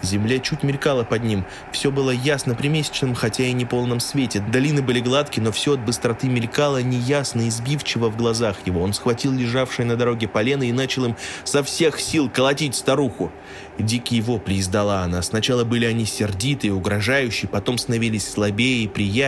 [0.02, 1.46] Земля чуть мелькала под ним.
[1.72, 4.40] Все было ясно при месячном, хотя и не полном свете.
[4.40, 8.82] Долины были гладкие, но все от быстроты мелькало неясно и сбивчиво в глазах его.
[8.82, 13.32] Он схватил лежавшее на дороге полено и начал им со всех сил колотить старуху.
[13.78, 15.22] Дикие вопли издала она.
[15.22, 19.21] Сначала были они сердитые, угрожающие, потом становились слабее и приятнее,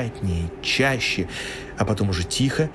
[0.63, 1.29] чаще,
[1.79, 2.71] а потом уже тихо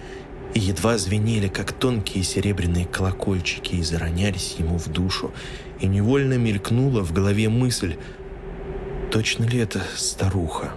[0.53, 5.31] и едва звенели, как тонкие серебряные колокольчики, и заронялись ему в душу.
[5.79, 7.95] И невольно мелькнула в голове мысль,
[9.11, 10.73] точно ли это старуха?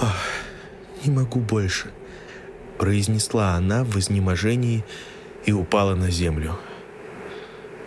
[0.00, 0.26] «Ах,
[1.04, 1.90] не могу больше»,—
[2.78, 4.84] произнесла она в изнеможении
[5.46, 6.58] и упала на землю.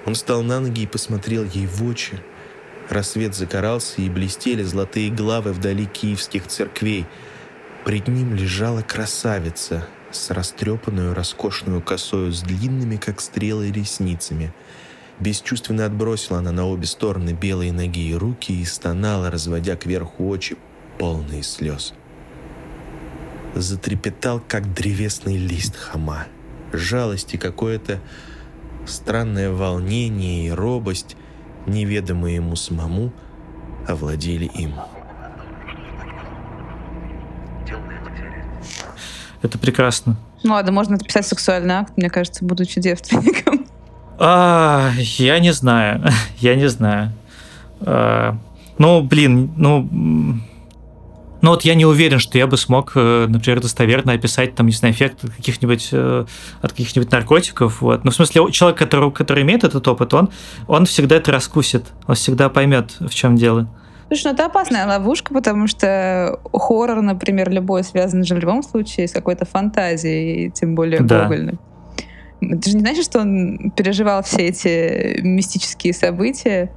[0.06, 2.20] Он встал на ноги и посмотрел ей в очи.
[2.90, 7.06] Рассвет загорался, и блестели золотые главы вдали киевских церквей.
[7.84, 14.54] Пред ним лежала красавица с растрепанную роскошную косою с длинными, как стрелы, ресницами.
[15.20, 20.58] Бесчувственно отбросила она на обе стороны белые ноги и руки и стонала, разводя кверху очи,
[20.98, 21.94] полные слез.
[23.56, 26.28] затрепетал, как древесный лист хама.
[26.74, 28.02] Жалость и какое-то
[28.86, 31.16] странное волнение и робость,
[31.66, 33.12] неведомые ему самому,
[33.88, 34.74] овладели им.
[39.42, 40.18] Это прекрасно.
[40.44, 43.66] Ну ладно, можно написать сексуальный акт, мне кажется, будучи девственником.
[44.18, 46.04] А, я не знаю.
[46.38, 47.12] я не знаю.
[47.82, 48.38] А,
[48.78, 49.90] ну, блин, ну...
[51.46, 54.72] Ну вот я не уверен, что я бы смог, э, например, достоверно описать, там, не
[54.72, 56.26] знаю, эффект каких-нибудь э,
[56.60, 57.82] от каких-нибудь наркотиков.
[57.82, 58.04] Вот.
[58.04, 60.32] Ну, в смысле, человек, который, который имеет этот опыт, он,
[60.68, 63.70] он всегда это раскусит, он всегда поймет, в чем дело.
[64.08, 69.08] Слушай, ну это опасная ловушка, потому что хоррор, например, любой связан же в любом случае
[69.08, 71.26] с какой-то фантазией, тем более да.
[71.26, 71.60] гогольной.
[72.40, 76.72] Ты же не знаешь, что он переживал все эти мистические события?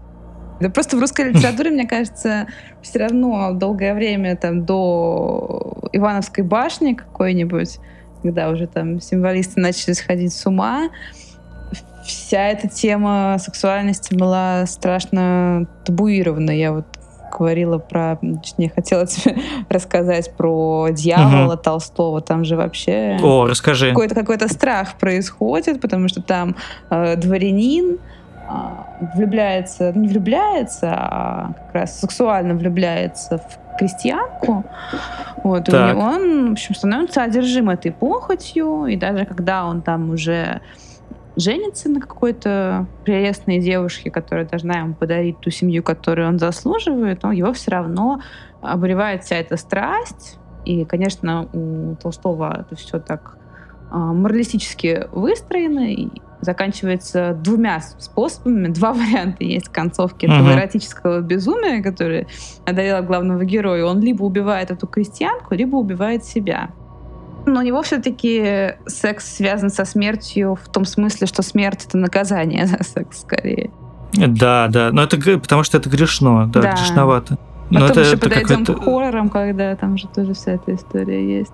[0.60, 2.46] Да просто в русской литературе, мне кажется,
[2.82, 7.78] все равно долгое время там до Ивановской башни какой-нибудь,
[8.22, 10.88] когда уже там символисты начали сходить с ума,
[12.04, 16.50] вся эта тема сексуальности была страшно табуирована.
[16.50, 16.86] Я вот
[17.30, 18.18] говорила про...
[18.56, 19.36] Не хотела тебе
[19.68, 21.62] рассказать про дьявола угу.
[21.62, 22.20] Толстого.
[22.20, 23.18] Там же вообще...
[23.22, 23.90] О, расскажи.
[23.90, 26.56] Какой-то какой страх происходит, потому что там
[26.90, 27.98] э, дворянин
[29.14, 29.92] влюбляется...
[29.92, 34.64] Не влюбляется, а как раз сексуально влюбляется в крестьянку.
[35.44, 35.94] Вот, так.
[35.94, 40.60] и он, в общем, становится одержим этой похотью, и даже когда он там уже
[41.36, 47.32] женится на какой-то прелестной девушке, которая должна ему подарить ту семью, которую он заслуживает, но
[47.32, 48.20] его все равно
[48.60, 50.38] обуревает вся эта страсть.
[50.64, 53.38] И, конечно, у Толстого это все так
[53.90, 56.08] моралистически выстроено и
[56.40, 58.68] заканчивается двумя способами.
[58.72, 60.34] Два варианта есть концовки uh-huh.
[60.34, 62.26] этого эротического безумия, который
[62.66, 63.84] одолела главного героя.
[63.84, 66.70] Он либо убивает эту крестьянку, либо убивает себя.
[67.46, 72.66] Но у него все-таки секс связан со смертью в том смысле, что смерть это наказание
[72.66, 73.70] за секс скорее.
[74.12, 74.90] Да, да.
[74.92, 76.72] Но это потому что это грешно, да, да.
[76.72, 77.38] грешновато.
[77.70, 81.38] Но Потом это, еще это подойдем к хоррорам, когда там же тоже вся эта история
[81.38, 81.52] есть.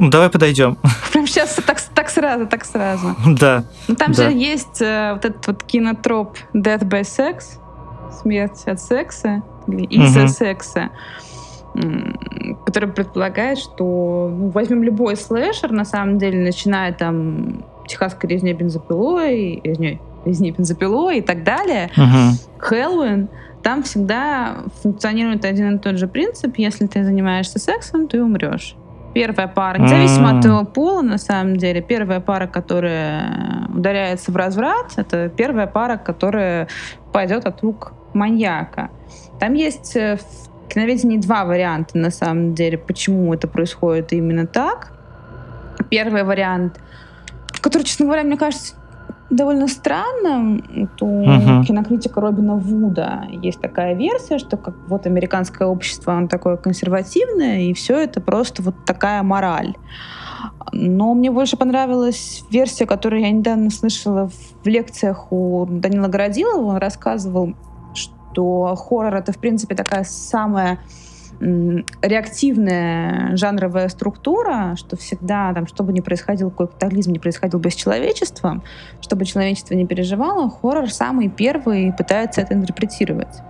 [0.00, 0.76] Ну, давай подойдем.
[1.12, 3.14] Прям сейчас так, так сразу, так сразу.
[3.26, 3.64] Да.
[3.86, 4.24] Ну, там да.
[4.24, 7.42] же есть э, вот этот вот кинотроп Death by Sex,
[8.20, 10.28] смерть от секса, или из-за угу.
[10.28, 10.90] секса
[12.66, 19.60] который предполагает, что ну, возьмем любой слэшер, на самом деле, начиная там техасской резни бензопилой,
[19.62, 22.32] резни, резни бензопилой и так далее, uh-huh.
[22.58, 23.28] Хэллоуин,
[23.62, 26.56] там всегда функционирует один и тот же принцип.
[26.56, 28.74] Если ты занимаешься сексом, ты умрешь.
[29.12, 30.36] Первая пара, независимо mm-hmm.
[30.36, 35.96] от твоего пола, на самом деле, первая пара, которая ударяется в разврат, это первая пара,
[35.96, 36.68] которая
[37.12, 38.90] пойдет от рук маньяка.
[39.40, 40.18] Там есть э,
[40.70, 44.92] киноведении два варианта, на самом деле, почему это происходит именно так.
[45.90, 46.80] Первый вариант,
[47.60, 48.74] который, честно говоря, мне кажется,
[49.30, 50.58] довольно странным.
[50.74, 51.64] Это у uh-huh.
[51.64, 57.72] кинокритика Робина Вуда есть такая версия, что как вот американское общество, оно такое консервативное, и
[57.72, 59.74] все это просто вот такая мораль.
[60.72, 64.30] Но мне больше понравилась версия, которую я недавно слышала
[64.62, 66.64] в лекциях у Данила Городилова.
[66.64, 67.54] Он рассказывал
[67.94, 70.78] что хоррор— это, в принципе, такая самая
[71.40, 77.70] реактивная жанровая структура, что всегда, там, что бы ни происходило, какой катаклизм не происходил бы
[77.70, 78.62] с человечеством,
[79.00, 83.40] чтобы человечество не переживало, хоррор самый первый пытается это интерпретировать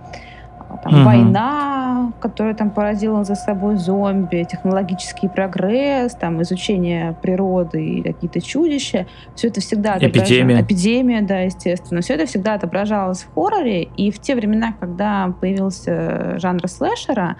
[0.83, 1.03] там, угу.
[1.03, 9.07] война, которая там породила за собой зомби, технологический прогресс, там, изучение природы и какие-то чудища.
[9.35, 10.61] Все это всегда Эпидемия.
[10.61, 12.01] Эпидемия, да, естественно.
[12.01, 13.83] Все это всегда отображалось в хорроре.
[13.83, 17.37] И в те времена, когда появился жанр слэшера,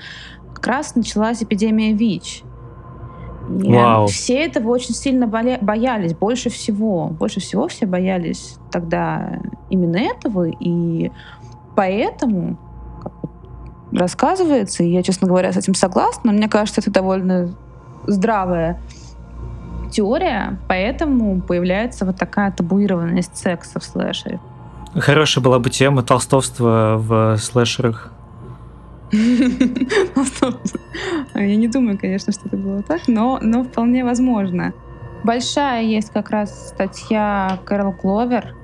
[0.62, 2.43] как раз началась эпидемия ВИЧ.
[3.50, 4.06] Вау.
[4.06, 7.08] Все этого очень сильно боялись, больше всего.
[7.08, 11.12] Больше всего все боялись тогда именно этого, и
[11.76, 12.58] поэтому
[13.91, 17.54] рассказывается, и я, честно говоря, с этим согласна, но мне кажется, это довольно
[18.08, 18.80] здравая
[19.91, 24.39] теория, поэтому появляется вот такая табуированность секса в слэшере.
[24.93, 28.12] Хорошая была бы тема толстовства в слэшерах.
[31.36, 34.74] Я не думаю, конечно, что это было так, но, но вполне возможно.
[35.24, 38.56] Большая есть как раз статья Кэрол Гловер,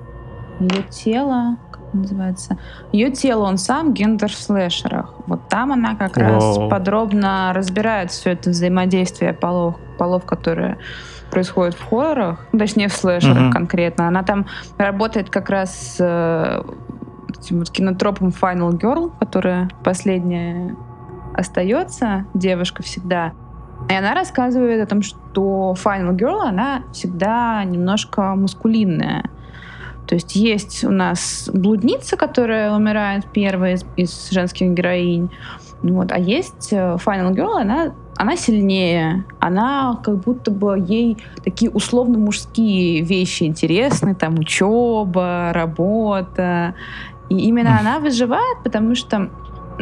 [0.58, 1.58] ее тело,
[1.92, 2.58] называется.
[2.92, 5.14] Ее тело, он сам гендер в слэшерах.
[5.26, 6.26] Вот там она как Воу.
[6.26, 10.78] раз подробно разбирает все это взаимодействие полов, полов, которые
[11.30, 13.52] происходят в хоррорах, ну, точнее в слэшерах mm-hmm.
[13.52, 14.08] конкретно.
[14.08, 14.46] Она там
[14.78, 16.62] работает как раз с э,
[17.38, 20.76] этим вот кинотропом Final Girl, которая последняя
[21.34, 23.32] остается, девушка всегда.
[23.88, 29.30] И она рассказывает о том, что Final Girl, она всегда немножко мускулинная.
[30.06, 35.30] То есть есть у нас блудница, которая умирает первой из, из женских героинь,
[35.82, 41.70] вот, а есть э, Final Girl, она, она сильнее, она как будто бы ей такие
[41.70, 46.74] условно мужские вещи интересны, там учеба, работа,
[47.28, 49.30] и именно она выживает, потому что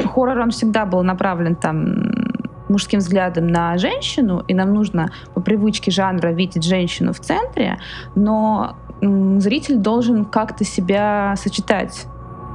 [0.04, 2.12] хоррор, он всегда был направлен там
[2.68, 7.78] мужским взглядом на женщину, и нам нужно по привычке жанра видеть женщину в центре,
[8.14, 12.06] но зритель должен как-то себя сочетать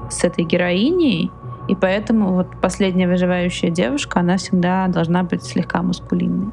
[0.09, 1.31] с этой героиней,
[1.67, 6.51] и поэтому вот последняя выживающая девушка, она всегда должна быть слегка мускулинной.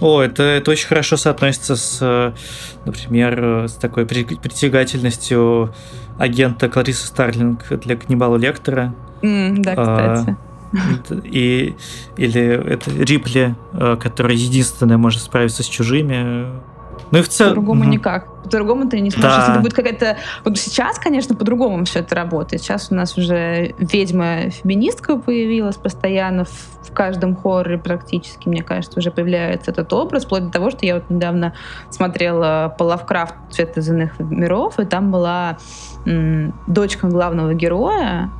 [0.00, 2.34] О, это, это очень хорошо соотносится с,
[2.86, 5.74] например, с такой притягательностью
[6.20, 8.94] агента Кларисы Старлинг для Каннибала Лектора.
[9.22, 10.36] Mm, да, а, кстати.
[11.24, 11.74] И,
[12.16, 16.46] или это Рипли, э, которая единственная может справиться с чужими.
[17.10, 17.52] Ну и в целом...
[17.52, 17.90] По-другому угу.
[17.90, 18.42] никак.
[18.42, 19.30] По-другому ты не сможешь.
[19.30, 19.38] Да.
[19.38, 20.16] Если это будет какая-то...
[20.44, 22.62] Вот сейчас, конечно, по-другому все это работает.
[22.62, 29.70] Сейчас у нас уже ведьма-феминистка появилась постоянно в, каждом хорроре практически, мне кажется, уже появляется
[29.70, 31.54] этот образ, вплоть до того, что я вот недавно
[31.88, 35.58] смотрела по Лавкрафту «Цвет из иных миров», и там была
[36.04, 38.30] м- дочка главного героя,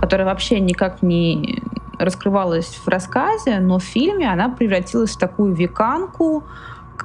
[0.00, 1.62] которая вообще никак не
[1.98, 6.44] раскрывалась в рассказе, но в фильме она превратилась в такую веканку,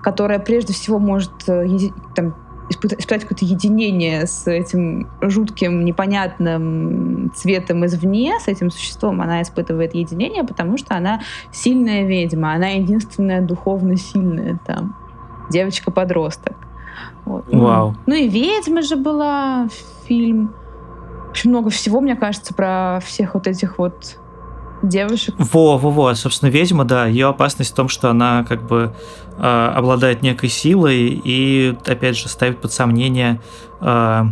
[0.02, 1.68] которая прежде всего может э,
[2.16, 2.36] там,
[2.70, 10.44] испытать какое-то единение с этим жутким, непонятным цветом извне, с этим существом, она испытывает единение,
[10.44, 11.22] потому что она
[11.52, 14.96] сильная ведьма, она единственная духовно сильная там,
[15.50, 16.56] девочка-подросток.
[17.26, 17.46] Вот.
[17.52, 17.96] Вау.
[18.06, 19.68] Ну и «Ведьма» же была
[20.06, 20.54] фильм.
[21.30, 24.18] Очень много всего, мне кажется, про всех вот этих вот
[24.82, 25.36] девушек.
[25.38, 28.94] Во, во, во, собственно, ведьма, да, ее опасность в том, что она как бы
[29.38, 33.40] э, обладает некой силой и, опять же, ставит под сомнение,
[33.80, 34.24] э,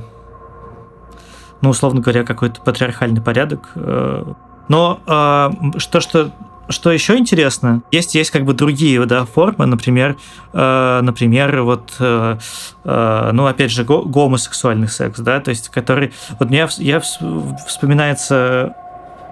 [1.61, 3.69] ну, условно говоря, какой-то патриархальный порядок.
[3.75, 4.33] Э.
[4.67, 6.31] Но э, что, что
[6.69, 10.17] что еще интересно, есть есть как бы другие да, формы, например,
[10.53, 12.37] э, например, вот, э,
[12.83, 18.75] ну опять же, го гомосексуальный секс, да, то есть который, вот мне я вспоминается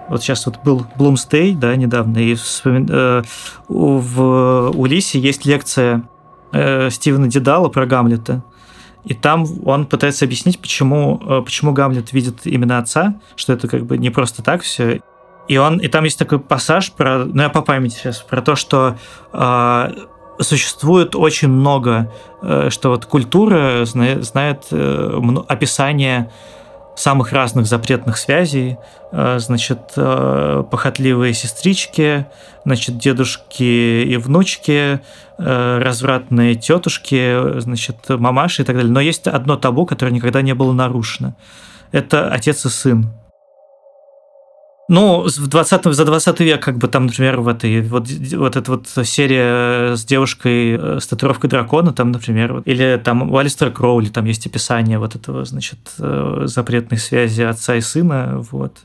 [0.08, 2.88] вот сейчас вот был Блумстей, да, недавно, и вспомин...
[2.90, 3.22] э,
[3.68, 6.08] в Улисе есть лекция
[6.52, 8.42] э, Стивена Дедала про Гамлета.
[9.04, 13.86] И там он пытается объяснить, почему, э, почему Гамлет видит именно отца, что это как
[13.86, 15.00] бы не просто так все.
[15.48, 18.54] И он, и там есть такой пассаж про, ну я по памяти сейчас, про то,
[18.54, 18.98] что
[19.32, 19.88] э,
[20.40, 26.30] существует очень много, э, что вот культура знает, знает э, описание
[26.98, 28.76] самых разных запретных связей,
[29.12, 32.26] э, значит, э, похотливые сестрички,
[32.64, 35.00] значит, дедушки и внучки,
[35.38, 38.92] э, развратные тетушки, значит, мамаши и так далее.
[38.92, 41.34] Но есть одно табу, которое никогда не было нарушено.
[41.92, 43.10] Это отец и сын.
[44.90, 48.70] Ну, в 20, за 20 век, как бы там, например, в этой вот, вот эта
[48.70, 54.08] вот серия с девушкой э, с татуировкой дракона, там, например, или там у Алистера Кроули
[54.08, 58.78] там есть описание вот этого, значит, э, запретной связи отца и сына, вот.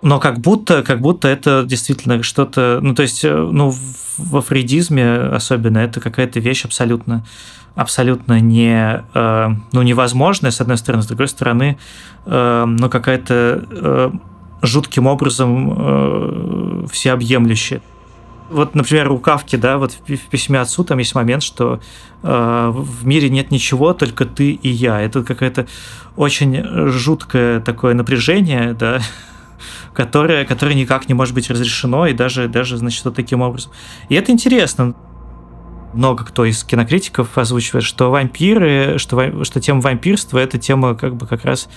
[0.00, 3.74] Но как будто, как будто это действительно что-то, ну, то есть, э, ну,
[4.16, 7.26] во фрейдизме особенно это какая-то вещь абсолютно
[7.74, 11.78] абсолютно не, ну, невозможная, с одной стороны, с другой стороны,
[12.26, 14.12] ну, какая-то
[14.62, 17.82] жутким образом э, всеобъемлюще.
[18.50, 21.80] Вот, например, у Кавки, да, вот в, в письме отцу там есть момент, что
[22.22, 25.00] э, в мире нет ничего, только ты и я.
[25.00, 25.66] Это какое-то
[26.16, 29.00] очень жуткое такое напряжение, да,
[29.94, 33.72] которое, которое никак не может быть разрешено, и даже, даже значит, вот таким образом.
[34.08, 34.94] И это интересно
[35.92, 41.26] много кто из кинокритиков озвучивает, что вампиры, что, что тема вампирства это тема как бы
[41.26, 41.68] как раз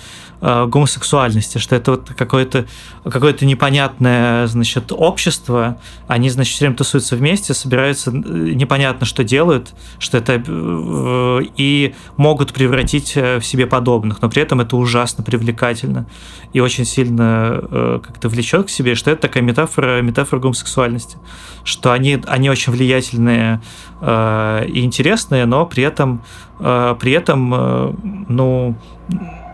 [0.42, 2.66] э, гомосексуальности, что это вот какое-то
[3.04, 10.18] какое непонятное, значит, общество, они, значит, все время тусуются вместе, собираются, непонятно, что делают, что
[10.18, 16.08] это э, и могут превратить в себе подобных, но при этом это ужасно привлекательно
[16.54, 21.18] и очень сильно э, как-то влечет к себе, что это такая метафора, метафора гомосексуальности,
[21.64, 23.62] что они, они очень влиятельные
[24.02, 26.22] э, и интересные, но при этом,
[26.60, 27.94] э, при этом э,
[28.30, 28.76] ну,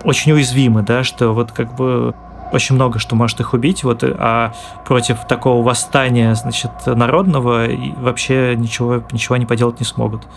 [0.04, 2.14] очень уязвимы, да, что вот как бы
[2.52, 4.54] очень много что может их убить, вот, а
[4.86, 7.68] против такого восстания, значит, народного
[7.98, 10.28] вообще ничего, ничего они поделать не смогут.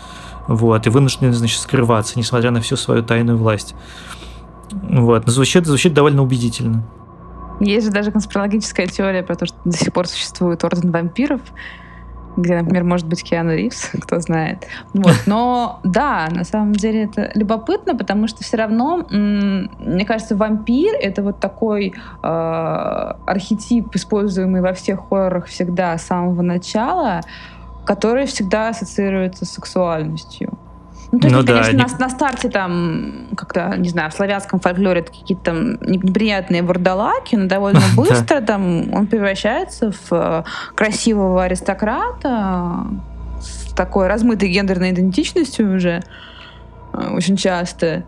[0.47, 3.75] Вот, и вынуждены, значит, скрываться, несмотря на всю свою тайную власть.
[4.71, 6.83] Вот, но звучит, звучит довольно убедительно.
[7.59, 11.41] Есть же даже конспирологическая теория про то, что до сих пор существует орден вампиров,
[12.37, 14.67] где, например, может быть Киану Ривз, кто знает.
[14.93, 15.15] Вот.
[15.25, 21.21] Но да, на самом деле это любопытно, потому что все равно, мне кажется, вампир— это
[21.21, 27.21] вот такой э, архетип, используемый во всех хоррорах всегда с самого начала,
[27.85, 30.57] который всегда ассоциируется с сексуальностью.
[31.15, 31.83] Ну, то есть, ну, да, конечно, не...
[31.83, 37.47] на, на старте там, как-то, не знаю, в славянском фольклоре какие-то там неприятные вурдалаки, но
[37.47, 40.43] довольно быстро там он превращается в э,
[40.75, 42.87] красивого аристократа
[43.39, 46.01] с такой размытой гендерной идентичностью уже
[46.93, 48.03] э, очень часто.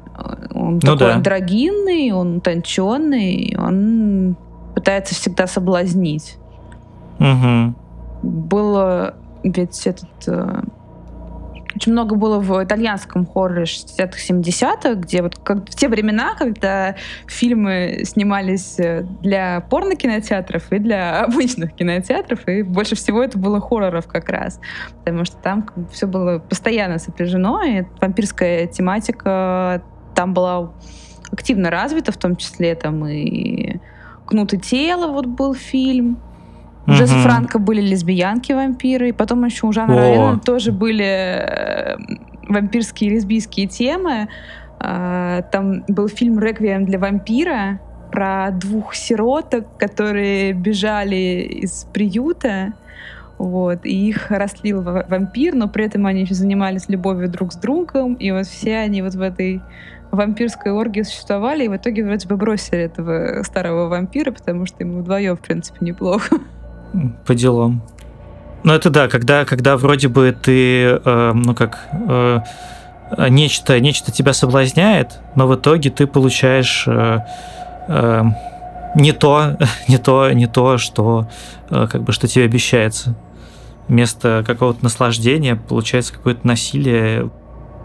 [0.53, 1.15] Он ну, такой да.
[1.15, 4.35] андрогинный, он утонченный, он
[4.75, 6.37] пытается всегда соблазнить.
[7.19, 7.73] Угу.
[8.23, 10.61] Было ведь этот э,
[11.77, 16.95] очень много было в итальянском хорроре 60-х, 70-х, где вот как в те времена, когда
[17.27, 24.07] фильмы снимались э, для порно-кинотеатров и для обычных кинотеатров, и больше всего это было хорроров
[24.07, 24.59] как раз,
[25.05, 29.83] потому что там все было постоянно сопряжено, и вампирская тематика
[30.15, 30.73] там была
[31.31, 33.77] активно развита, в том числе там и
[34.25, 36.19] «Кнут тело» вот был фильм,
[36.87, 37.23] у Джесса угу.
[37.23, 41.97] Франка были лесбиянки-вампиры, и потом еще у Жана Равена тоже были э,
[42.47, 44.29] вампирские лесбийские темы.
[44.79, 47.79] А, там был фильм «Реквием для вампира»
[48.11, 52.73] про двух сироток, которые бежали из приюта,
[53.37, 58.13] вот, и их растлил вампир, но при этом они еще занимались любовью друг с другом,
[58.13, 59.61] и вот все они вот в этой
[60.11, 64.99] вампирской оргии существовали, и в итоге вроде бы бросили этого старого вампира, потому что ему
[64.99, 66.37] вдвоем, в принципе, неплохо.
[67.25, 67.81] По делам.
[68.63, 72.39] Ну, это да, когда, когда вроде бы ты, э, ну как, э,
[73.29, 77.19] нечто, нечто тебя соблазняет, но в итоге ты получаешь э,
[77.87, 78.23] э,
[78.95, 79.57] не то,
[79.87, 81.29] не то, не то, что
[81.69, 83.15] э, как бы что тебе обещается.
[83.87, 87.29] Вместо какого-то наслаждения получается какое-то насилие,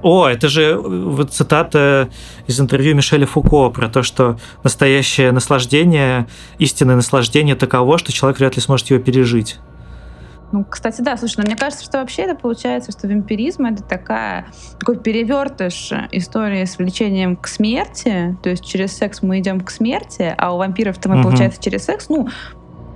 [0.03, 2.09] о, это же э, вот цитата
[2.47, 6.27] из интервью Мишеля Фуко про то, что настоящее наслаждение,
[6.59, 9.59] истинное наслаждение таково, что человек вряд ли сможет его пережить.
[10.51, 14.47] Ну, кстати, да, слушай, но мне кажется, что вообще это получается, что вампиризм— это такая,
[14.79, 20.35] такой перевертыш истории с влечением к смерти, то есть через секс мы идем к смерти,
[20.37, 21.29] а у вампиров-то мы, угу.
[21.29, 22.29] получается, через секс, ну,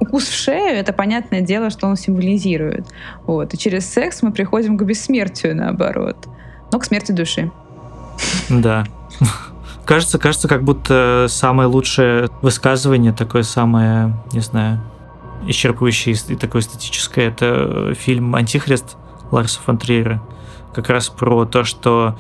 [0.01, 2.87] укус в шею— это понятное дело, что он символизирует.
[3.27, 3.55] Вот.
[3.55, 6.29] И через секс мы приходим к бессмертию, наоборот
[6.77, 7.51] но к смерти души.
[8.51, 8.85] Да.
[9.87, 14.81] Кажется, кажется, как будто самое лучшее высказывание, такое самое, не знаю,
[15.47, 18.97] исчерпывающее и такое эстетическое, это фильм «Антихрист»
[19.31, 20.23] Ларса фон Триера.
[20.75, 22.19] Как раз про то, что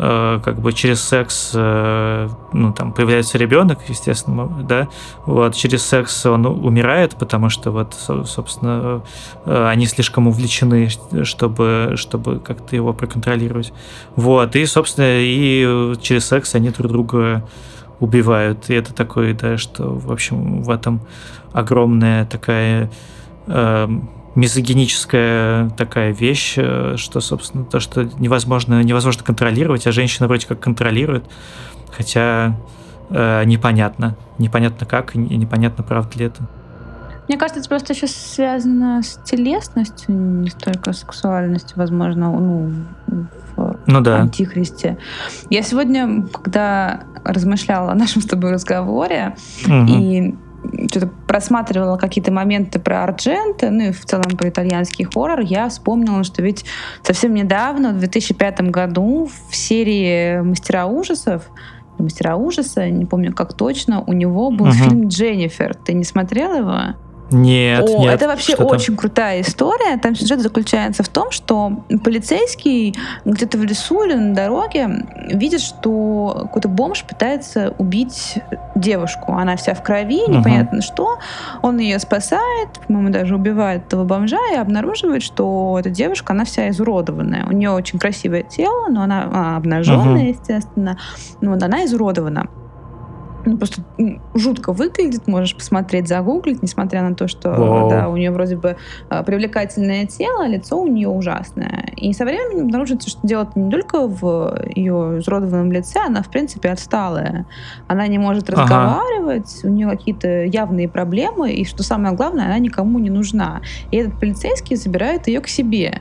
[0.00, 4.86] Э, как бы через секс, э, ну, там, появляется ребенок, естественно, да,
[5.26, 9.02] вот, через секс он умирает, потому что вот, собственно,
[9.44, 10.88] э, они слишком увлечены,
[11.24, 13.72] чтобы, чтобы как-то его проконтролировать.
[14.14, 17.44] Вот, и, собственно, и через секс они друг друга
[17.98, 18.70] убивают.
[18.70, 21.00] И это такое, да, что, в общем, в этом
[21.52, 22.88] огромная такая
[24.38, 30.60] мизогиническая такая вещь, э, что, собственно, то, что невозможно, невозможно контролировать, а женщина вроде как
[30.60, 31.24] контролирует,
[31.90, 32.56] хотя
[33.10, 34.16] э, непонятно.
[34.38, 36.46] Непонятно как и непонятно, правда ли это.
[37.26, 42.72] Мне кажется, это просто еще связано с телесностью, не столько с сексуальностью, возможно, ну,
[43.56, 44.20] в ну, да.
[44.20, 44.98] Антихристе.
[45.50, 49.34] Я сегодня, когда размышляла о нашем с тобой разговоре,
[49.66, 49.84] угу.
[49.88, 50.36] и
[50.90, 56.24] что-то просматривала какие-то моменты про Арджента, ну и в целом про итальянский хоррор, я вспомнила,
[56.24, 56.64] что ведь
[57.02, 61.50] совсем недавно, в 2005 году, в серии «Мастера ужасов»,
[61.98, 64.74] «Мастера ужаса», не помню как точно, у него был угу.
[64.74, 65.74] фильм «Дженнифер».
[65.74, 66.94] Ты не смотрел его?
[67.30, 68.14] Нет, О, нет.
[68.14, 69.98] Это вообще очень крутая история.
[69.98, 76.40] Там сюжет заключается в том, что полицейский где-то в лесу или на дороге видит, что
[76.44, 78.38] какой-то бомж пытается убить
[78.74, 79.32] девушку.
[79.32, 80.82] Она вся в крови, непонятно uh-huh.
[80.82, 81.18] что.
[81.62, 86.70] Он ее спасает, по-моему, даже убивает этого бомжа и обнаруживает, что эта девушка, она вся
[86.70, 87.46] изуродованная.
[87.46, 90.38] У нее очень красивое тело, но она а, обнаженная, uh-huh.
[90.38, 90.98] естественно.
[91.40, 92.48] Но вот она изуродована
[93.48, 93.82] ну, просто
[94.34, 97.90] жутко выглядит, можешь посмотреть, загуглить, несмотря на то, что Вау.
[97.90, 98.76] да, у нее вроде бы
[99.08, 101.90] а, привлекательное тело, а лицо у нее ужасное.
[101.96, 106.70] И со временем обнаружится, что дело не только в ее изродованном лице, она, в принципе,
[106.70, 107.46] отсталая.
[107.86, 109.68] Она не может разговаривать, ага.
[109.68, 113.62] у нее какие-то явные проблемы, и, что самое главное, она никому не нужна.
[113.90, 116.00] И этот полицейский забирает ее к себе,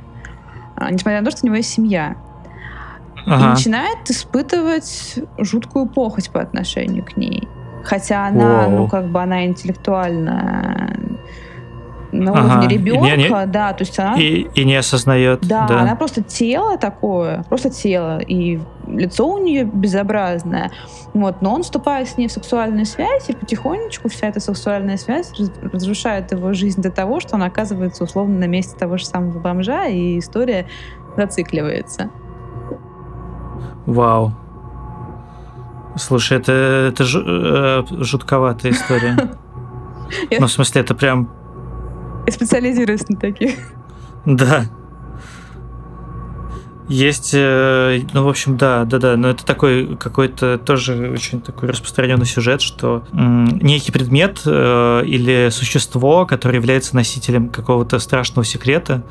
[0.76, 2.16] а, несмотря на то, что у него есть семья
[3.28, 3.46] ага.
[3.46, 7.48] и начинает испытывать жуткую похоть по отношению к ней.
[7.84, 8.78] Хотя она, Воу.
[8.78, 10.98] ну, как бы она интеллектуально
[12.12, 12.46] на ага.
[12.46, 14.16] уровне ребенка, не, не, да, то есть она...
[14.16, 15.42] И, и не осознает.
[15.42, 20.72] Да, да, она просто тело такое, просто тело, и лицо у нее безобразное,
[21.14, 25.34] вот, но он вступает с ней в сексуальную связь, и потихонечку вся эта сексуальная связь
[25.62, 29.86] разрушает его жизнь до того, что он оказывается условно на месте того же самого бомжа,
[29.86, 30.66] и история
[31.18, 32.10] зацикливается.
[33.88, 34.34] Вау.
[35.96, 39.32] Слушай, это, это э, жутковатая история.
[40.40, 41.30] Ну, в смысле, это прям
[42.28, 43.56] и специализируюсь на таких.
[44.26, 44.66] Да.
[46.90, 51.70] Есть, э, ну, в общем, да, да, да, но это такой какой-то тоже очень такой
[51.70, 59.04] распространенный сюжет, что некий предмет э, или существо, которое является носителем какого-то страшного секрета,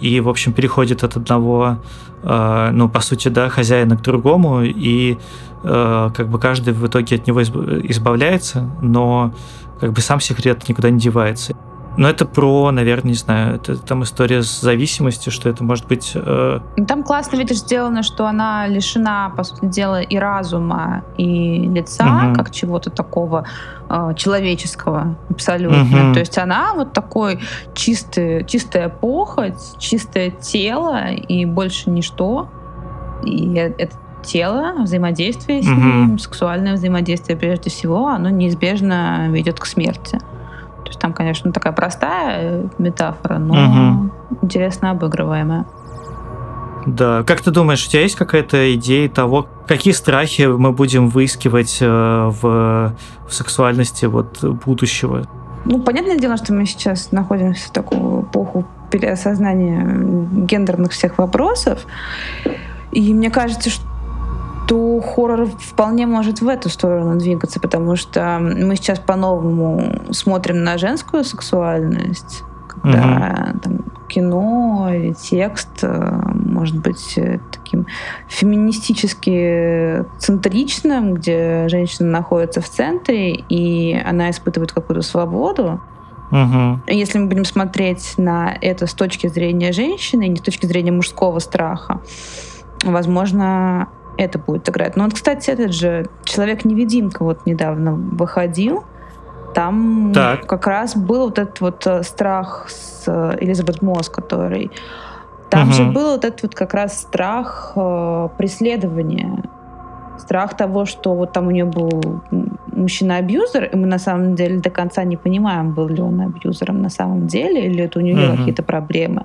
[0.00, 1.78] и, в общем, переходит от одного,
[2.22, 5.18] ну, по сути, да, хозяина к другому, и
[5.62, 9.34] как бы каждый в итоге от него избавляется, но
[9.80, 11.56] как бы сам секрет никуда не девается.
[11.96, 16.12] Но это про, наверное, не знаю, это там история с зависимостью, что это может быть...
[16.14, 16.60] Э...
[16.88, 22.34] Там классно, видишь, сделано, что она лишена, по сути дела, и разума, и лица, угу.
[22.34, 23.46] как чего-то такого
[23.88, 25.82] э, человеческого абсолютно.
[25.82, 26.14] Угу.
[26.14, 27.38] То есть она вот такой
[27.74, 32.48] чистый, чистая похоть, чистое тело, и больше ничто.
[33.24, 39.66] И э, это тело, взаимодействие с ним, сексуальное взаимодействие прежде всего, оно неизбежно ведет к
[39.66, 40.18] смерти.
[40.84, 44.10] То есть там, конечно, такая простая э, метафора, но угу.
[44.42, 45.66] интересно обыгрываемая.
[46.86, 47.22] Да.
[47.22, 51.86] Как ты думаешь, у тебя есть какая-то идея того, какие страхи мы будем выискивать э,
[51.86, 52.94] в,
[53.26, 55.26] в сексуальности вот будущего?
[55.64, 59.86] Ну, понятное дело, что мы сейчас находимся в такую эпоху переосознания
[60.46, 61.86] гендерных всех вопросов.
[62.92, 63.84] И мне кажется, что
[64.66, 70.78] то хоррор вполне может в эту сторону двигаться, потому что мы сейчас по-новому смотрим на
[70.78, 73.58] женскую сексуальность, когда угу.
[73.60, 77.86] там, кино и текст э, может быть э, таким
[78.28, 85.80] феминистически центричным, где женщина находится в центре, и она испытывает какую-то свободу.
[86.30, 86.80] Угу.
[86.88, 91.38] Если мы будем смотреть на это с точки зрения женщины, не с точки зрения мужского
[91.38, 92.00] страха,
[92.82, 94.96] возможно, это будет играть.
[94.96, 98.84] Но вот, кстати, этот же Человек-невидимка вот недавно выходил.
[99.54, 100.46] Там так.
[100.46, 104.70] как раз был вот этот вот э, страх с э, Элизабет Мосс, который...
[105.48, 105.74] Там угу.
[105.74, 109.44] же был вот этот вот как раз страх э, преследования.
[110.18, 112.22] Страх того, что вот там у нее был
[112.66, 116.88] мужчина-абьюзер, и мы на самом деле до конца не понимаем, был ли он абьюзером на
[116.88, 118.38] самом деле, или это у нее угу.
[118.38, 119.24] какие-то проблемы.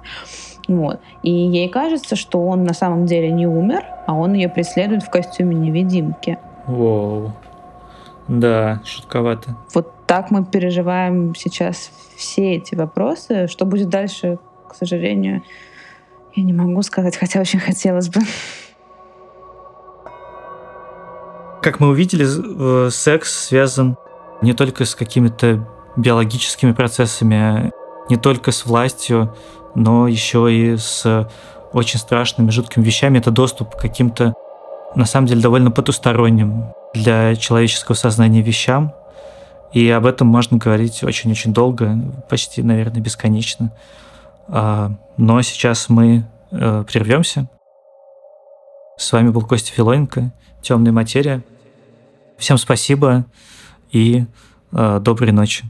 [0.69, 0.99] Вот.
[1.23, 5.09] И ей кажется, что он на самом деле не умер, а он ее преследует в
[5.09, 6.37] костюме невидимки.
[6.67, 7.33] Воу.
[8.27, 9.57] Да, шутковато.
[9.73, 13.47] Вот так мы переживаем сейчас все эти вопросы.
[13.47, 15.41] Что будет дальше, к сожалению,
[16.35, 18.21] я не могу сказать, хотя очень хотелось бы.
[21.63, 23.97] Как мы увидели, э, секс связан
[24.43, 25.67] не только с какими-то
[25.97, 27.71] биологическими процессами,
[28.09, 29.35] не только с властью,
[29.75, 31.27] но еще и с
[31.73, 33.19] очень страшными, жуткими вещами.
[33.19, 34.33] Это доступ к каким-то,
[34.95, 38.93] на самом деле, довольно потусторонним для человеческого сознания вещам.
[39.71, 41.95] И об этом можно говорить очень-очень долго,
[42.27, 43.71] почти, наверное, бесконечно.
[44.47, 47.47] А, но сейчас мы э, прервемся.
[48.97, 51.43] С вами был Костя Филоненко, «Темная материя».
[52.37, 53.25] Всем спасибо
[53.91, 54.25] и
[54.71, 55.65] э, доброй ночи.